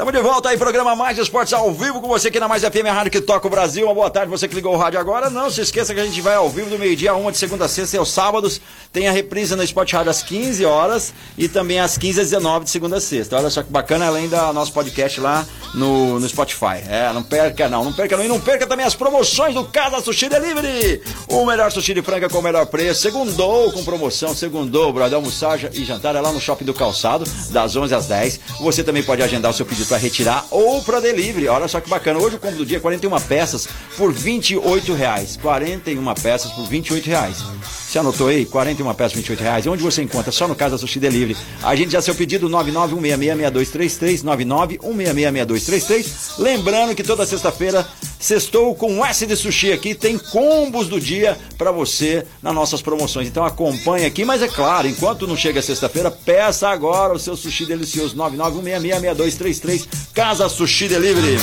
[0.00, 2.86] Estamos de volta aí, programa Mais Esportes ao vivo com você aqui na Mais FM,
[2.88, 3.84] a rádio que toca o Brasil.
[3.84, 5.28] Uma boa tarde, você que ligou o rádio agora.
[5.28, 7.68] Não se esqueça que a gente vai ao vivo do meio-dia uma de segunda a
[7.68, 8.62] sexta e aos sábados.
[8.94, 12.64] Tem a reprise no Sport Rádio às 15 horas e também às 15 às 19
[12.64, 13.36] de segunda a sexta.
[13.36, 16.80] Olha só que bacana, além do nosso podcast lá no, no Spotify.
[16.88, 18.24] É, não perca não, não perca não.
[18.24, 21.02] E não perca também as promoções do Casa Sushi Delivery.
[21.28, 23.02] O melhor sushi de franca com o melhor preço.
[23.02, 25.16] Segundou com promoção, segundou, brother.
[25.16, 28.40] Almoçar e jantar é lá no Shopping do Calçado, das 11 às 10.
[28.62, 31.48] Você também pode agendar o seu pedido para retirar ou para delivery.
[31.48, 32.20] Olha só que bacana.
[32.20, 33.66] Hoje o combo do dia é 41 peças
[33.96, 35.36] por 28 reais.
[35.42, 37.38] 41 peças por 28 reais.
[37.90, 38.46] Você anotou aí?
[38.46, 39.66] 41 peças por 28 reais.
[39.66, 40.30] Onde você encontra?
[40.30, 41.36] Só no Casa Sushi Delivery.
[41.60, 44.22] A gente já seu pedido 991666233,
[44.78, 46.38] 991666233.
[46.38, 47.84] Lembrando que toda sexta-feira
[48.16, 49.92] sextou com um S de sushi aqui.
[49.92, 53.26] Tem combos do dia para você nas nossas promoções.
[53.26, 54.24] Então acompanhe aqui.
[54.24, 59.88] Mas é claro, enquanto não chega sexta-feira, peça agora o seu sushi delicioso 991666233.
[60.14, 61.38] Casa Sushi Delivery.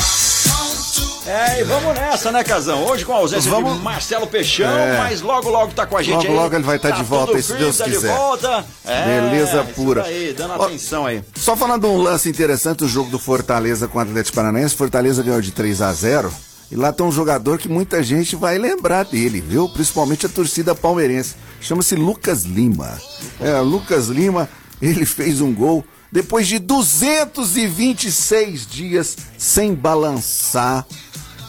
[1.28, 2.86] É, e vamos nessa, né, Casão?
[2.86, 4.98] Hoje com a ausência Vamos- de Marcelo Peixão, É.
[4.98, 6.34] mas logo, logo tá com a gente Logo, aí.
[6.36, 8.16] logo ele vai estar de volta tudo aí, se Deus tá de quiser.
[8.16, 8.66] volta.
[8.86, 10.04] É, Beleza pura.
[10.04, 11.22] Aí, dando Ó, atenção aí.
[11.36, 14.74] Só falando de um lance interessante, o jogo do Fortaleza com o Atlético Paranaense.
[14.76, 16.32] Fortaleza ganhou de 3 a 0
[16.72, 19.70] E lá tem um jogador que muita gente vai lembrar dele, viu?
[19.70, 21.36] Principalmente a torcida palmeirense.
[21.62, 22.98] Chama-se Lucas Lima.
[23.40, 24.50] É, Lucas Lima,
[24.82, 30.86] ele fez um gol depois de 226 dias sem balançar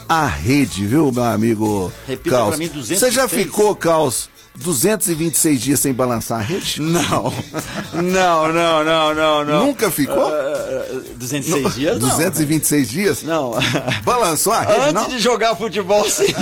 [0.08, 2.48] a rede, viu, meu amigo Repita Caos?
[2.48, 3.44] pra mim, Você já 226?
[3.46, 6.80] ficou, Caos, 226 dias sem balançar a rede?
[6.80, 7.32] Não.
[7.94, 9.66] Não, não, não, não, não.
[9.66, 10.28] Nunca ficou?
[10.28, 11.98] Uh, 206 dias?
[11.98, 12.08] Não.
[12.08, 13.22] 226 dias?
[13.22, 13.52] Não.
[14.02, 15.08] Balançou a rede, Antes não?
[15.08, 16.26] de jogar futebol, sim.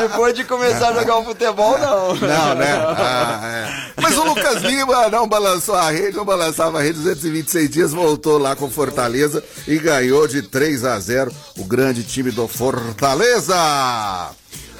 [0.00, 2.14] Depois de começar a jogar o futebol, não.
[2.14, 2.72] Não, né?
[2.96, 3.68] Ah, é.
[4.00, 8.38] Mas o Lucas Lima não balançou a rede, não balançava a rede 226 dias, voltou
[8.38, 13.54] lá com Fortaleza e ganhou de 3 a 0 o grande time do Fortaleza.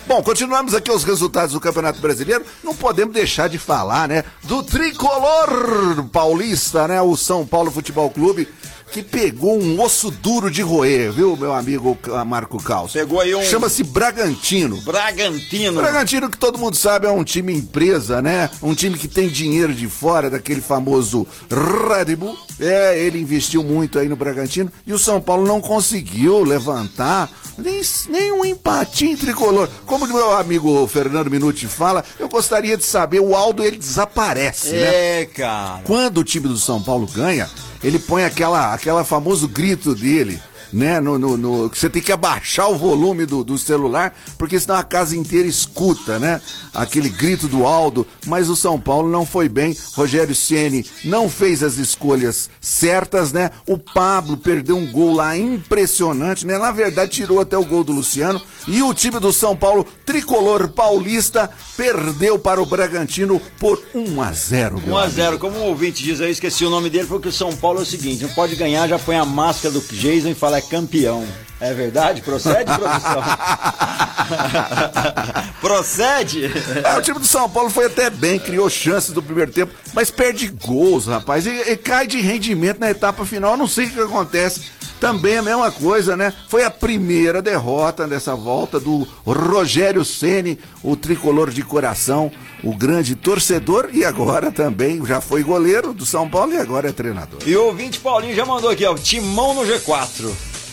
[0.09, 2.43] Bom, continuamos aqui os resultados do Campeonato Brasileiro.
[2.65, 4.25] Não podemos deixar de falar, né?
[4.45, 7.03] Do tricolor paulista, né?
[7.03, 8.49] O São Paulo Futebol Clube
[8.91, 12.93] que pegou um osso duro de roer, viu, meu amigo Marco Caos?
[12.93, 13.43] Pegou aí um.
[13.43, 14.81] Chama-se Bragantino.
[14.83, 15.81] Bragantino.
[15.81, 18.51] Bragantino, que todo mundo sabe, é um time empresa, né?
[18.63, 22.37] Um time que tem dinheiro de fora, daquele famoso Red Bull.
[22.61, 27.81] É, ele investiu muito aí no Bragantino e o São Paulo não conseguiu levantar nem,
[28.09, 29.69] nem um empatinho tricolor.
[29.85, 34.75] Como o meu amigo Fernando Minuti fala, eu gostaria de saber, o Aldo ele desaparece,
[34.75, 35.21] é, né?
[35.21, 35.83] É, cara.
[35.85, 37.49] Quando o time do São Paulo ganha,
[37.83, 40.41] ele põe aquela, aquela famoso grito dele
[40.73, 41.01] né?
[41.01, 44.83] No, no, no, você tem que abaixar o volume do, do celular, porque senão a
[44.83, 46.41] casa inteira escuta, né?
[46.75, 48.07] Aquele grito do Aldo.
[48.27, 49.77] Mas o São Paulo não foi bem.
[49.95, 53.51] Rogério Ceni não fez as escolhas certas, né?
[53.67, 56.59] O Pablo perdeu um gol lá impressionante, né?
[56.59, 58.41] Na verdade, tirou até o gol do Luciano.
[58.69, 64.31] E o time do São Paulo, tricolor paulista, perdeu para o Bragantino por 1 a
[64.31, 67.33] 0 1 a 0 Como um ouvinte diz aí, esqueci o nome dele, porque o
[67.33, 70.35] São Paulo é o seguinte: não pode ganhar, já põe a máscara do Jason e
[70.35, 71.27] fala é campeão.
[71.61, 72.21] É verdade?
[72.21, 73.23] Procede, produção?
[75.61, 76.45] Procede?
[76.85, 80.11] É, o time do São Paulo foi até bem, criou chances do primeiro tempo, mas
[80.11, 83.53] perde gols, rapaz, e, e cai de rendimento na etapa final.
[83.53, 84.78] Eu não sei o que acontece.
[85.01, 86.33] Também a mesma coisa, né?
[86.49, 92.31] Foi a primeira derrota dessa volta do Rogério Ceni, o tricolor de coração,
[92.65, 96.93] o grande torcedor e agora também já foi goleiro do São Paulo e agora é
[96.93, 97.41] treinador.
[97.47, 100.29] E o ouvinte Paulinho já mandou aqui, ó, timão no G4.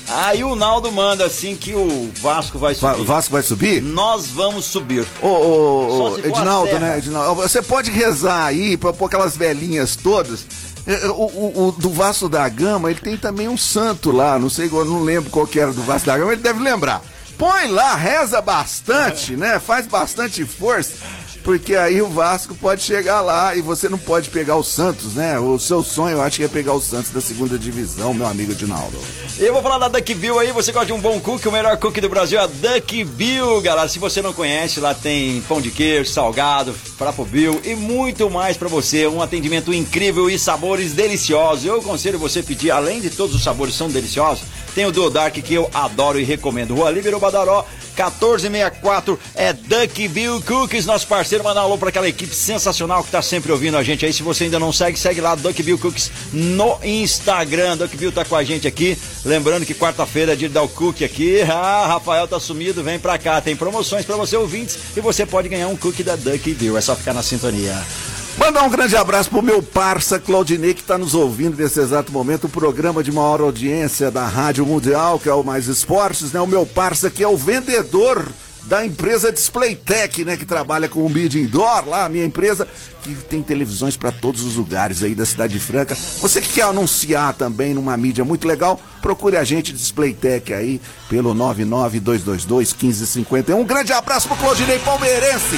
[0.08, 3.02] Aí o Naldo manda assim que o Vasco vai subir.
[3.02, 3.82] O Vasco vai subir?
[3.82, 5.06] Nós vamos subir.
[5.22, 7.42] Ô, ô, ô Edinaldo, né, Edinaldo?
[7.42, 10.46] Você pode rezar aí pra pôr aquelas velhinhas todas.
[10.88, 14.38] É, é, o, o, o, do Vasco da Gama, ele tem também um santo lá,
[14.38, 17.02] não sei, eu não lembro qual que era do Vasco da Gama, ele deve lembrar.
[17.38, 19.60] Põe lá, reza bastante, né?
[19.60, 20.94] Faz bastante força
[21.46, 25.38] porque aí o Vasco pode chegar lá e você não pode pegar o Santos, né?
[25.38, 28.56] O seu sonho, eu acho que é pegar o Santos da segunda divisão, meu amigo
[28.56, 28.98] Dinaldo.
[29.38, 31.78] Eu vou falar da Duck Bill aí, você gosta de um bom cookie, o melhor
[31.78, 33.88] cookie do Brasil é a Duck Bill, galera.
[33.88, 38.58] Se você não conhece, lá tem pão de queijo, salgado, frapo Bill e muito mais
[38.58, 39.06] para você.
[39.06, 41.64] Um atendimento incrível e sabores deliciosos.
[41.64, 45.34] Eu aconselho você pedir, além de todos os sabores são deliciosos, tem o Duo Dark
[45.34, 46.76] que eu adoro e recomendo.
[46.76, 47.66] Rua Líbero Badaró,
[47.96, 51.46] 1464 é Duck Bill Cookies, nosso parceiro.
[51.46, 54.12] Manda um alô para aquela equipe sensacional que tá sempre ouvindo a gente aí.
[54.12, 57.78] Se você ainda não segue, segue lá Duck Bill Cookies no Instagram.
[57.78, 58.98] Duck Bill tá com a gente aqui.
[59.24, 61.42] Lembrando que quarta-feira é dia de dar o cookie aqui.
[61.42, 63.40] Ah, Rafael tá sumido, vem pra cá.
[63.40, 66.78] Tem promoções para você ouvintes e você pode ganhar um cookie da Duck Bill.
[66.78, 67.82] É só ficar na sintonia.
[68.38, 72.46] Mandar um grande abraço pro meu parça Claudinei, que está nos ouvindo nesse exato momento,
[72.46, 76.42] o programa de maior audiência da Rádio Mundial, que é o Mais Esportes, né?
[76.42, 78.28] O meu parça que é o vendedor
[78.64, 82.68] da empresa Displaytech, né, que trabalha com o Mid Indoor lá, a minha empresa,
[83.04, 85.96] que tem televisões para todos os lugares aí da cidade de Franca.
[86.20, 91.34] Você que quer anunciar também numa mídia muito legal, procure a gente Displaytech aí pelo
[91.34, 93.60] 99222 1551.
[93.60, 95.58] Um grande abraço pro Claudinei Palmeirense.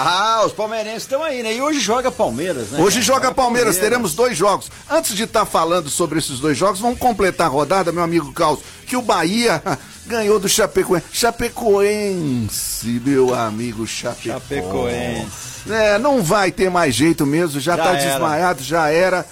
[0.00, 1.56] Ah, os palmeirenses estão aí, né?
[1.56, 2.80] E hoje joga Palmeiras, né?
[2.80, 4.70] Hoje joga Palmeiras, Palmeiras, teremos dois jogos.
[4.88, 8.32] Antes de estar tá falando sobre esses dois jogos, vamos completar a rodada, meu amigo
[8.32, 9.60] Carlos, que o Bahia
[10.06, 11.06] ganhou do Chapecoense.
[11.12, 14.28] Chapecoense, meu amigo Chapecoense.
[14.28, 15.68] Chapecoense.
[15.68, 18.10] É, não vai ter mais jeito mesmo, já, já tá era.
[18.10, 19.26] desmaiado, já era.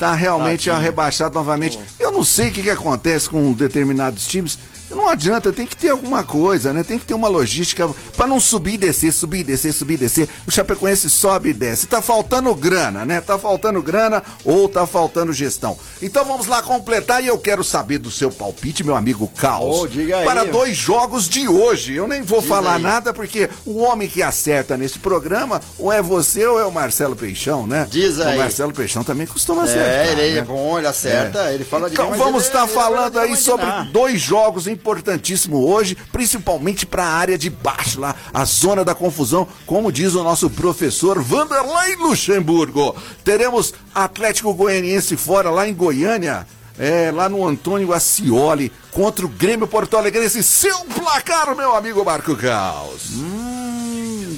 [0.00, 0.82] Tá realmente Tadinho.
[0.82, 1.76] rebaixado novamente.
[1.76, 1.84] Pô.
[1.98, 4.58] Eu não sei o que, que acontece com determinados times
[4.90, 6.82] não adianta, tem que ter alguma coisa, né?
[6.82, 9.98] Tem que ter uma logística para não subir e descer, subir e descer, subir e
[9.98, 10.28] descer.
[10.46, 11.86] O Chapecoense sobe e desce.
[11.86, 13.20] Tá faltando grana, né?
[13.20, 15.76] Tá faltando grana ou tá faltando gestão.
[16.00, 19.80] Então vamos lá completar e eu quero saber do seu palpite, meu amigo Caos.
[19.80, 20.24] Oh, diga aí.
[20.24, 21.94] Para dois jogos de hoje.
[21.94, 22.82] Eu nem vou falar aí.
[22.82, 27.14] nada porque o homem que acerta nesse programa ou é você ou é o Marcelo
[27.14, 27.86] Peixão, né?
[27.90, 28.36] Diz aí.
[28.36, 29.88] O Marcelo Peixão também costuma acertar.
[29.88, 30.42] É, ele é né?
[30.42, 31.54] bom, ele acerta, é.
[31.54, 35.96] ele fala de Então vamos estar tá falando aí sobre dois jogos em importantíssimo hoje,
[36.12, 40.48] principalmente para a área de baixo lá, a zona da confusão, como diz o nosso
[40.48, 42.94] professor Vanderlei Luxemburgo.
[43.24, 46.46] Teremos Atlético Goianiense fora lá em Goiânia.
[46.80, 50.44] É, lá no Antônio Ascioli contra o Grêmio Porto Alegrense.
[50.44, 53.14] Seu placar, meu amigo Marco Caos.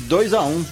[0.09, 0.47] 2x1.
[0.47, 0.65] Hum,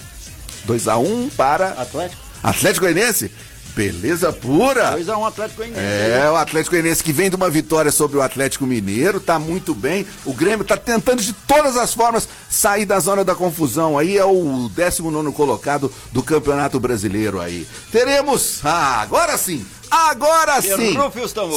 [0.67, 2.19] 2x1 um para Atlético.
[2.41, 3.31] Atlético Goianiense?
[3.79, 4.97] Beleza pura.
[4.97, 5.85] 2x1 um Atlético Goianiense.
[5.85, 9.73] É, o Atlético Goianiense que vem de uma vitória sobre o Atlético Mineiro, tá muito
[9.73, 10.05] bem.
[10.25, 13.97] O Grêmio tá tentando de todas as formas sair da zona da confusão.
[13.97, 17.65] Aí é o 19 colocado do Campeonato Brasileiro aí.
[17.89, 20.95] Teremos, ah, agora sim, Agora sim.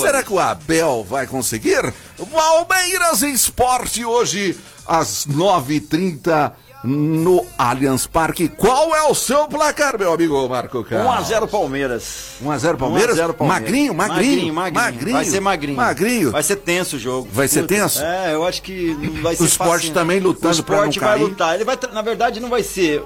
[0.01, 1.93] Será que o Abel vai conseguir?
[2.33, 4.57] Palmeiras Esporte hoje
[4.87, 6.53] às 9h30
[6.85, 8.49] no Allianz Parque.
[8.49, 11.29] Qual é o seu placar, meu amigo Marco Carlos?
[11.29, 12.05] 1x0 Palmeiras.
[12.43, 13.11] 1x0 Palmeiras?
[13.11, 13.63] 1 a 0 Palmeiras.
[13.65, 15.77] Magrinho, magrinho, magrinho, Vai ser magrinho.
[15.77, 16.31] Magrinho.
[16.33, 17.29] Vai ser tenso o jogo.
[17.33, 18.03] Vai ser tenso?
[18.03, 19.95] É, eu acho que vai ser O esporte facinho.
[19.95, 21.23] também lutando O pra não esporte vai cair.
[21.25, 21.55] lutar.
[21.55, 23.03] Ele vai, na verdade, não vai ser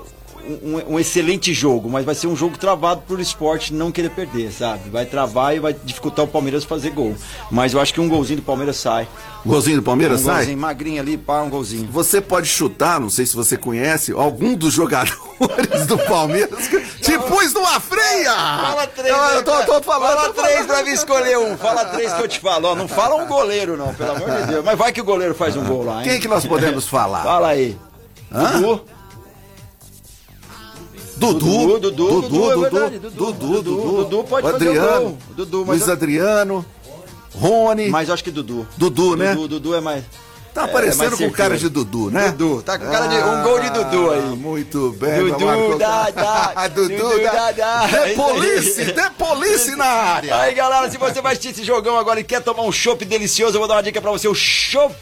[0.62, 4.50] um, um excelente jogo, mas vai ser um jogo travado por esporte não querer perder,
[4.52, 4.88] sabe?
[4.90, 7.14] Vai travar e vai dificultar o Palmeiras fazer gol.
[7.50, 9.06] Mas eu acho que um golzinho do Palmeiras sai.
[9.44, 10.36] Golzinho do Palmeiras Um sai?
[10.36, 11.88] golzinho magrinho ali, pá, um golzinho.
[11.92, 17.18] Você pode chutar, não sei se você conhece, algum dos jogadores do Palmeiras que te
[17.18, 18.32] pus numa freia!
[18.32, 19.64] Fala três, Eu, né, eu tô, cara?
[19.66, 20.16] tô falando.
[20.16, 21.56] Fala tô três pra mim escolher um.
[21.56, 22.68] Fala três que eu te falo.
[22.68, 24.64] Ó, não fala um goleiro, não, pelo amor de Deus.
[24.64, 26.04] Mas vai que o goleiro faz um gol lá, hein?
[26.08, 27.22] Quem que nós podemos falar?
[27.22, 27.76] Fala aí.
[28.32, 28.60] Hã?
[28.60, 28.84] Dudu.
[31.16, 32.70] Dudu, Dudu, Dudu, Dudu,
[33.10, 35.18] Dudu, Dudu, Dudu pode Adriano.
[35.34, 36.64] Dudu, Luiz Adriano,
[37.34, 37.88] Rony.
[37.88, 38.66] Mas acho que Dudu.
[38.76, 39.34] Dudu, né?
[39.34, 40.04] Dudu, Dudu é mais.
[40.56, 42.30] Tá é, parecendo mais com cara de Dudu, né?
[42.30, 43.16] Dudu, tá com cara de.
[43.16, 44.20] Um gol de Dudu aí.
[44.20, 45.78] Ah, Muito bem, Dudu, Marco.
[45.78, 46.68] dá, dá.
[46.74, 47.88] Dudu, Dudu, dá, dá, dá.
[47.88, 50.34] The Police, The Police na área.
[50.34, 53.56] Aí, galera, se você vai assistir esse jogão agora e quer tomar um chopp delicioso,
[53.56, 54.26] eu vou dar uma dica pra você.
[54.28, 54.94] O chopp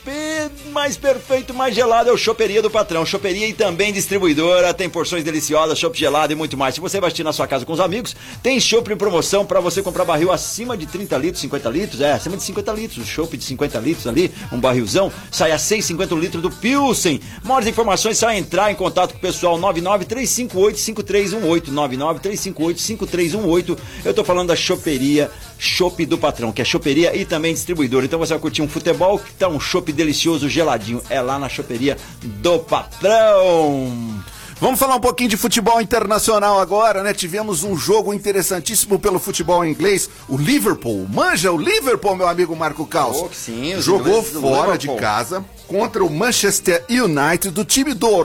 [0.72, 3.06] mais perfeito, mais gelado é o Choperia do Patrão.
[3.06, 6.74] Choperia e também distribuidora, tem porções deliciosas, chopp gelado e muito mais.
[6.74, 9.60] Se você vai assistir na sua casa com os amigos, tem chopp em promoção pra
[9.60, 13.04] você comprar barril acima de 30 litros, 50 litros, é, acima de 50 litros.
[13.04, 17.20] O chopp de 50 litros ali, um barrilzão, sai a 6,50 o litro do Pilsen.
[17.42, 23.78] Maiores informações, só entrar em contato com o pessoal 99358-5318, 99358-5318.
[24.04, 28.04] Eu tô falando da choperia Chopp do Patrão, que é choperia e também distribuidor.
[28.04, 31.02] Então você vai curtir um futebol que tá um chopp delicioso, geladinho.
[31.08, 34.24] É lá na choperia do Patrão.
[34.64, 37.12] Vamos falar um pouquinho de futebol internacional agora, né?
[37.12, 40.08] Tivemos um jogo interessantíssimo pelo futebol inglês.
[40.26, 43.18] O Liverpool, manja o Liverpool, meu amigo Marco Caos.
[43.18, 48.24] Oh, sim, Jogou fora de casa contra o Manchester United do time do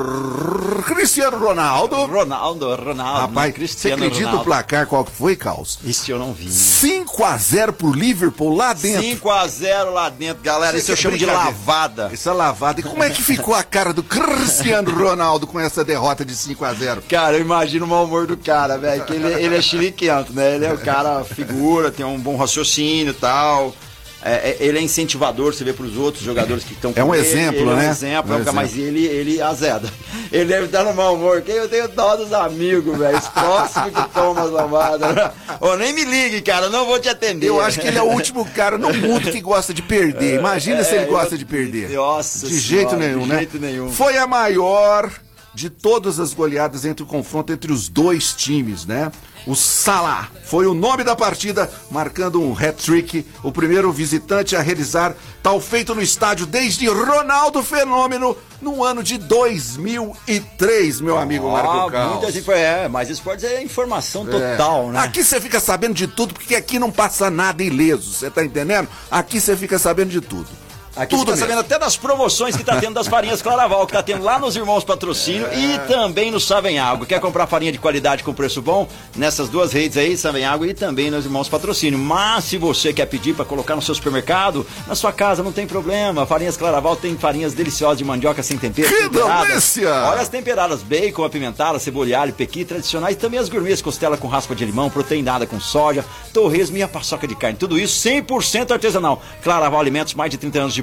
[0.85, 1.95] Cristiano Ronaldo.
[2.05, 3.19] Ronaldo, Ronaldo.
[3.21, 3.51] Rapaz, né?
[3.51, 4.41] você Cristiano acredita Ronaldo.
[4.41, 5.79] o placar qual que foi, Caos?
[5.83, 6.49] Isso eu não vi.
[6.49, 9.03] 5 a 0 pro Liverpool lá dentro.
[9.03, 10.77] 5x0 lá dentro, galera.
[10.77, 12.09] Isso eu chamo de lavada.
[12.11, 12.79] Essa lavada.
[12.79, 16.65] E como é que ficou a cara do Cristiano Ronaldo com essa derrota de 5
[16.65, 19.03] a 0 Cara, eu imagino o mau humor do cara, velho.
[19.05, 20.55] Que ele, ele é chiliquento, né?
[20.55, 23.73] Ele é o cara figura, tem um bom raciocínio e tal.
[24.21, 27.61] É, é- ele é incentivador, você vê pros outros jogadores que estão É um exemplo,
[27.61, 27.87] ele É né?
[27.87, 28.87] um exemplo, Um é um cara- mas exemplo.
[28.89, 29.89] ele, ele azeda.
[30.31, 31.41] Ele deve estar no mau humor.
[31.41, 33.17] Que eu tenho dó dos amigos, velho.
[33.17, 35.31] Os próximos que tomam as lavadas.
[35.61, 37.47] Ô, nem me ligue, cara, eu não vou te atender.
[37.47, 40.37] Eu acho que ele é o último cara no mundo que gosta de perder.
[40.37, 41.89] Imagina se ele É, gosta eu- de perder.
[41.89, 43.37] Nossa De jeito Senhora, nenhum, de né?
[43.37, 43.89] jeito nenhum.
[43.91, 45.09] Foi a maior
[45.53, 49.11] de todas as goleadas entre o confronto entre os dois times, né?
[49.47, 55.15] O Salah foi o nome da partida, marcando um hat-trick, o primeiro visitante a realizar
[55.41, 61.91] tal feito no estádio desde Ronaldo Fenômeno no ano de 2003, meu amigo Marco Ah,
[61.91, 62.11] Caos.
[62.13, 64.91] muita gente foi, é, mas esportes é informação total, É.
[64.91, 64.99] né?
[64.99, 68.87] Aqui você fica sabendo de tudo, porque aqui não passa nada ileso, você tá entendendo?
[69.09, 70.47] Aqui você fica sabendo de tudo.
[70.95, 74.03] Aqui tudo tá sabendo até das promoções que tá tendo das farinhas Claraval, que tá
[74.03, 77.05] tendo lá nos Irmãos Patrocínio e também no Savenhago.
[77.05, 78.87] Quer comprar farinha de qualidade com preço bom?
[79.15, 81.97] Nessas duas redes aí, Savenhago e também nos Irmãos Patrocínio.
[81.97, 85.65] Mas se você quer pedir para colocar no seu supermercado, na sua casa não tem
[85.65, 86.25] problema.
[86.25, 88.89] Farinhas Claraval tem farinhas deliciosas de mandioca sem tempero.
[88.89, 89.89] Que delícia!
[89.89, 94.27] Olha as temperadas, bacon, apimentada, cebola, e alho, pequi tradicionais, também as gourmets, costela com
[94.27, 97.57] raspa de limão, proteinada com soja, torresmo e a paçoca de carne.
[97.57, 99.21] Tudo isso 100% artesanal.
[99.43, 100.78] Claraval Alimentos, mais de 30 anos de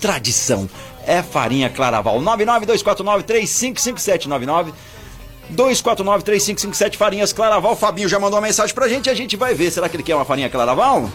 [0.00, 0.68] tradição.
[1.06, 2.20] É farinha Claraval.
[2.20, 4.72] 992493557 99
[5.52, 7.76] 249-3557 Farinhas Claraval.
[7.76, 9.70] Fabinho já mandou uma mensagem pra gente e a gente vai ver.
[9.70, 11.10] Será que ele quer uma farinha Claraval?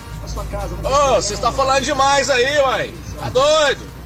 [0.84, 2.94] Ô, você está falando demais aí, uai.
[3.20, 3.97] Tá doido?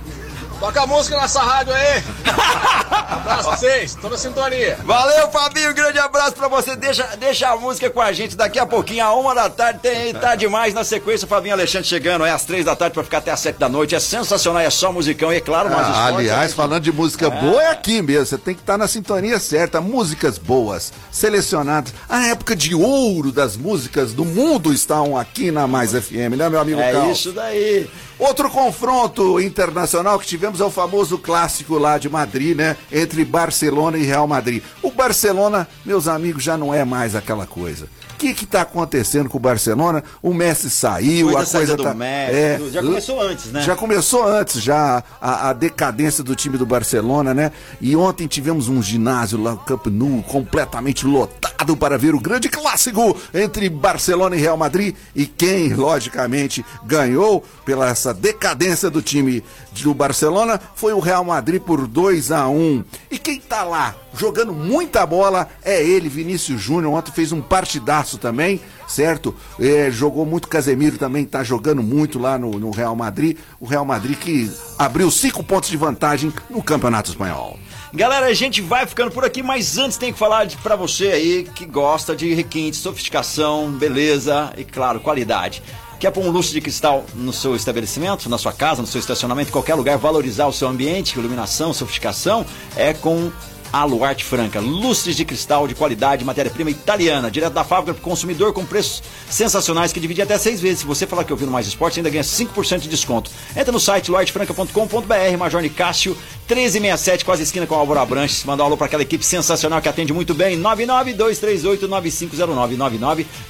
[0.62, 2.04] Toca a música nessa rádio aí.
[2.24, 4.78] Abraço pra vocês, tô na sintonia.
[4.86, 5.74] Valeu, Fabinho.
[5.74, 6.76] Grande abraço pra você.
[6.76, 8.38] Deixa, deixa a música com a gente.
[8.38, 11.26] Daqui a pouquinho, a uma da tarde, tem tá demais na sequência.
[11.26, 12.24] O Fabinho Alexandre chegando.
[12.26, 13.96] É às três da tarde pra ficar até às sete da noite.
[13.96, 15.34] É sensacional, é só musicão.
[15.34, 16.56] E é claro, mais Ah, aliás, né?
[16.56, 18.28] falando de música boa, é aqui mesmo.
[18.28, 19.82] Você tem que estar na sintonia certa.
[19.82, 21.92] Músicas boas, selecionadas.
[22.08, 26.60] A época de ouro das músicas do mundo estão aqui na Mais FM, né, meu
[26.60, 27.18] amigo É Carlos?
[27.18, 27.90] isso daí.
[28.22, 32.78] Outro confronto internacional que tivemos é o famoso clássico lá de Madrid, né?
[32.92, 34.62] Entre Barcelona e Real Madrid.
[34.80, 37.90] O Barcelona, meus amigos, já não é mais aquela coisa
[38.22, 40.04] que que tá acontecendo com o Barcelona?
[40.22, 41.94] O Messi saiu, Foi a coisa tá...
[41.96, 42.60] Messi, é.
[42.72, 43.62] Já começou antes, né?
[43.62, 47.52] Já começou antes, já a, a decadência do time do Barcelona, né?
[47.82, 52.48] E ontem tivemos um ginásio lá no Camp Nou completamente lotado para ver o grande
[52.48, 59.44] clássico entre Barcelona e Real Madrid e quem, logicamente, ganhou pela essa decadência do time
[59.72, 62.84] do Barcelona foi o Real Madrid por 2 a 1.
[63.10, 66.94] E quem tá lá jogando muita bola é ele, Vinícius Júnior.
[66.94, 69.34] Ontem fez um partidaço também, certo?
[69.60, 73.38] É, jogou muito Casemiro também, tá jogando muito lá no, no Real Madrid.
[73.60, 77.58] O Real Madrid que abriu cinco pontos de vantagem no Campeonato Espanhol.
[77.94, 81.44] Galera, a gente vai ficando por aqui, mas antes tem que falar pra você aí
[81.44, 85.62] que gosta de requinte, sofisticação, beleza e, claro, qualidade.
[86.02, 89.50] Quer pôr um lustre de cristal no seu estabelecimento, na sua casa, no seu estacionamento,
[89.50, 92.44] em qualquer lugar, valorizar o seu ambiente, iluminação, sofisticação,
[92.76, 93.32] é com
[93.72, 94.60] a Luarte Franca.
[94.60, 99.02] Lustres de cristal de qualidade, matéria-prima italiana, direto da fábrica para o consumidor com preços
[99.30, 100.80] sensacionais que divide até seis vezes.
[100.80, 103.30] Se você falar que eu vi no Mais Esporte, ainda ganha 5% de desconto.
[103.56, 106.18] Entra no site luartefranca.com.br, Major Nicásio,
[106.56, 108.44] 1367, quase esquina com a Álvaro Abranches.
[108.44, 110.60] Manda um alô para aquela equipe sensacional que atende muito bem.
[110.62, 112.78] 992389509,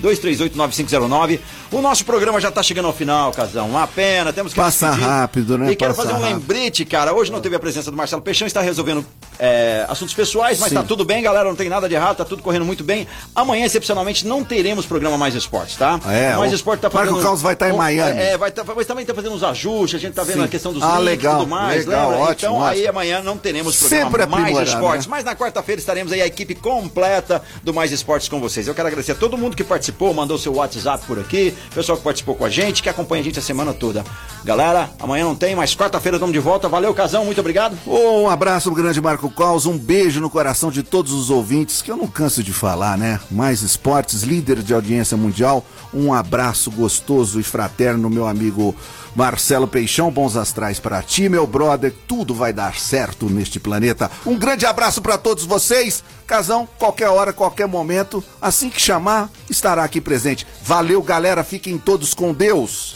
[0.01, 1.39] 992389509.
[1.71, 3.67] O nosso programa já está chegando ao final, Casão.
[3.69, 5.71] Uma pena, temos que Passa rápido, né?
[5.71, 6.37] E quero Passa fazer um rápido.
[6.39, 7.13] lembrete, cara.
[7.13, 9.03] Hoje não teve a presença do Marcelo Peixão, está resolvendo
[9.39, 10.75] é, assuntos pessoais, mas Sim.
[10.75, 11.49] tá tudo bem, galera.
[11.49, 13.07] Não tem nada de errado, tá tudo correndo muito bem.
[13.35, 15.99] Amanhã, excepcionalmente, não teremos programa Mais Esportes, tá?
[16.07, 17.23] É, o Mais o Esporte tá Marco fazendo.
[17.25, 18.19] Caos vai estar em um- Miami.
[18.19, 20.43] É, vai tá, mas também tá fazendo uns ajustes, a gente tá vendo Sim.
[20.43, 22.25] a questão dos Ah, links legal, e tudo mais, legal, lembra?
[22.25, 22.90] ótimo, então aí ótimo.
[22.91, 25.11] Amanhã não teremos programa Mais Esportes, né?
[25.11, 28.67] mas na quarta-feira estaremos aí a equipe completa do Mais Esportes com vocês.
[28.67, 32.03] Eu quero agradecer a todo mundo que participou, mandou seu WhatsApp por aqui, pessoal que
[32.03, 34.03] participou com a gente, que acompanha a gente a semana toda.
[34.43, 36.69] Galera, amanhã não tem, mas quarta-feira estamos de volta.
[36.69, 37.77] Valeu, Casão, muito obrigado.
[37.87, 41.91] Um abraço pro grande Marco Caos, um beijo no coração de todos os ouvintes, que
[41.91, 43.19] eu não canso de falar, né?
[43.29, 45.65] Mais esportes, líder de audiência mundial.
[45.93, 48.75] Um abraço gostoso e fraterno, meu amigo
[49.15, 50.11] Marcelo Peixão.
[50.11, 51.93] Bons astrais para ti, meu brother.
[52.07, 54.09] Tudo vai dar certo neste planeta.
[54.25, 56.03] Um grande abraço para todos vocês.
[56.25, 60.47] Casão, qualquer hora, qualquer momento, assim que chamar, estará aqui presente.
[60.63, 61.43] Valeu, galera.
[61.43, 62.95] Fiquem todos com Deus.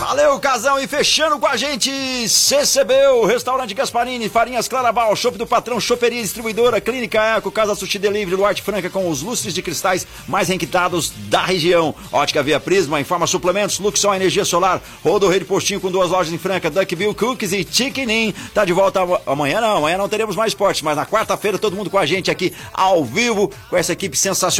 [0.00, 1.90] Valeu, Casão, e fechando com a gente,
[2.26, 8.34] CCBU, Restaurante Gasparini, Farinhas Claraval, Chopp do Patrão, Choperia Distribuidora, Clínica Eco, Casa Sushi Delivery,
[8.34, 11.94] Luarte Franca com os lustres de cristais mais requintados da região.
[12.10, 16.38] Ótica Via Prisma, Informa Suplementos, Luxon Energia Solar, Rodo Rede Postinho com duas lojas em
[16.38, 18.32] Franca, Duckville Cookies e Chiquinim.
[18.54, 21.74] Tá de volta am- amanhã não, amanhã não teremos mais esportes, mas na quarta-feira todo
[21.74, 24.50] mundo com a gente aqui ao vivo, com essa equipe sensacional.